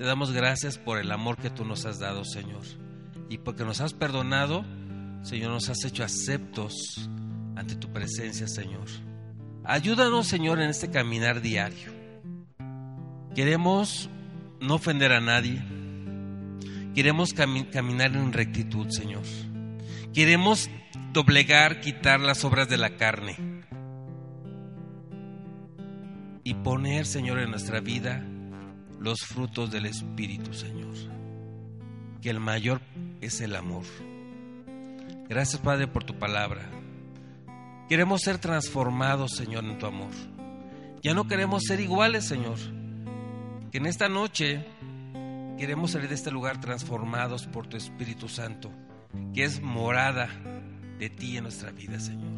Te 0.00 0.06
damos 0.06 0.32
gracias 0.32 0.78
por 0.78 0.98
el 0.98 1.12
amor 1.12 1.36
que 1.36 1.50
tú 1.50 1.66
nos 1.66 1.84
has 1.84 1.98
dado, 1.98 2.24
Señor, 2.24 2.62
y 3.28 3.36
porque 3.36 3.66
nos 3.66 3.82
has 3.82 3.92
perdonado, 3.92 4.64
Señor, 5.20 5.50
nos 5.50 5.68
has 5.68 5.84
hecho 5.84 6.02
aceptos 6.02 7.06
ante 7.54 7.76
tu 7.76 7.92
presencia, 7.92 8.48
Señor. 8.48 8.86
Ayúdanos, 9.62 10.26
Señor, 10.26 10.58
en 10.58 10.70
este 10.70 10.90
caminar 10.90 11.42
diario. 11.42 11.92
Queremos 13.34 14.08
no 14.58 14.76
ofender 14.76 15.12
a 15.12 15.20
nadie 15.20 15.62
Queremos 16.94 17.34
caminar 17.34 18.16
en 18.16 18.32
rectitud, 18.32 18.88
Señor. 18.88 19.24
Queremos 20.14 20.70
doblegar, 21.12 21.82
quitar 21.82 22.20
las 22.20 22.42
obras 22.42 22.70
de 22.70 22.78
la 22.78 22.96
carne 22.96 23.36
y 26.42 26.54
poner, 26.54 27.04
Señor, 27.04 27.38
en 27.40 27.50
nuestra 27.50 27.80
vida 27.80 28.24
los 29.00 29.20
frutos 29.20 29.70
del 29.70 29.86
Espíritu, 29.86 30.54
Señor. 30.54 30.94
Que 32.22 32.30
el 32.30 32.38
mayor 32.38 32.80
es 33.20 33.40
el 33.40 33.56
amor. 33.56 33.84
Gracias, 35.28 35.60
Padre, 35.60 35.88
por 35.88 36.04
tu 36.04 36.18
palabra. 36.18 36.70
Queremos 37.88 38.20
ser 38.20 38.38
transformados, 38.38 39.32
Señor, 39.32 39.64
en 39.64 39.78
tu 39.78 39.86
amor. 39.86 40.12
Ya 41.02 41.14
no 41.14 41.26
queremos 41.26 41.64
ser 41.64 41.80
iguales, 41.80 42.26
Señor. 42.26 42.58
Que 43.72 43.78
en 43.78 43.86
esta 43.86 44.08
noche 44.08 44.64
Queremos 45.60 45.90
salir 45.90 46.08
de 46.08 46.14
este 46.14 46.30
lugar 46.30 46.58
transformados 46.58 47.46
por 47.46 47.66
tu 47.66 47.76
Espíritu 47.76 48.30
Santo, 48.30 48.72
que 49.34 49.44
es 49.44 49.60
morada 49.60 50.30
de 50.98 51.10
ti 51.10 51.36
en 51.36 51.42
nuestra 51.42 51.70
vida, 51.70 52.00
Señor. 52.00 52.32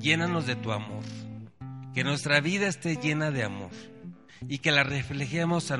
Llénanos 0.00 0.44
de 0.44 0.56
tu 0.56 0.72
amor, 0.72 1.04
que 1.94 2.02
nuestra 2.02 2.40
vida 2.40 2.66
esté 2.66 2.96
llena 2.96 3.30
de 3.30 3.44
amor 3.44 3.70
y 4.46 4.58
que 4.58 4.70
la 4.70 4.84
reflejemos 4.84 5.70
a, 5.70 5.74
a 5.74 5.76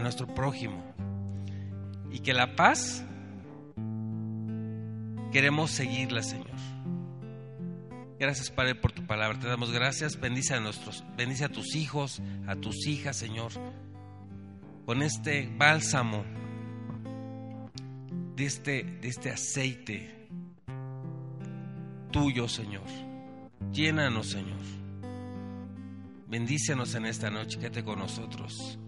nuestro 0.00 0.34
prójimo. 0.34 0.84
Y 2.10 2.20
que 2.20 2.34
la 2.34 2.54
paz 2.54 3.04
queremos 5.32 5.70
seguirla, 5.70 6.22
Señor. 6.22 6.46
Gracias, 8.18 8.50
Padre, 8.50 8.74
por 8.74 8.92
tu 8.92 9.06
palabra. 9.06 9.38
Te 9.38 9.46
damos 9.46 9.72
gracias. 9.72 10.18
Bendice 10.20 10.54
a 10.54 10.60
nuestros, 10.60 11.04
bendice 11.16 11.44
a 11.44 11.48
tus 11.48 11.74
hijos, 11.74 12.20
a 12.46 12.56
tus 12.56 12.86
hijas, 12.86 13.16
Señor 13.16 13.52
con 14.88 15.02
este 15.02 15.46
bálsamo, 15.54 16.24
de 18.34 18.46
este, 18.46 18.82
de 19.02 19.08
este 19.08 19.30
aceite 19.30 20.30
tuyo, 22.10 22.48
Señor. 22.48 22.86
Llénanos, 23.70 24.28
Señor. 24.28 24.77
Bendícenos 26.28 26.94
en 26.94 27.06
esta 27.06 27.30
noche, 27.30 27.58
quédate 27.58 27.82
con 27.82 27.98
nosotros. 27.98 28.78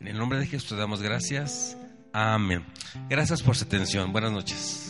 En 0.00 0.08
el 0.08 0.16
nombre 0.16 0.38
de 0.38 0.46
Jesús 0.46 0.70
te 0.70 0.76
damos 0.76 1.02
gracias. 1.02 1.76
Amén. 2.12 2.64
Gracias 3.10 3.42
por 3.42 3.54
su 3.54 3.64
atención. 3.64 4.12
Buenas 4.12 4.32
noches. 4.32 4.85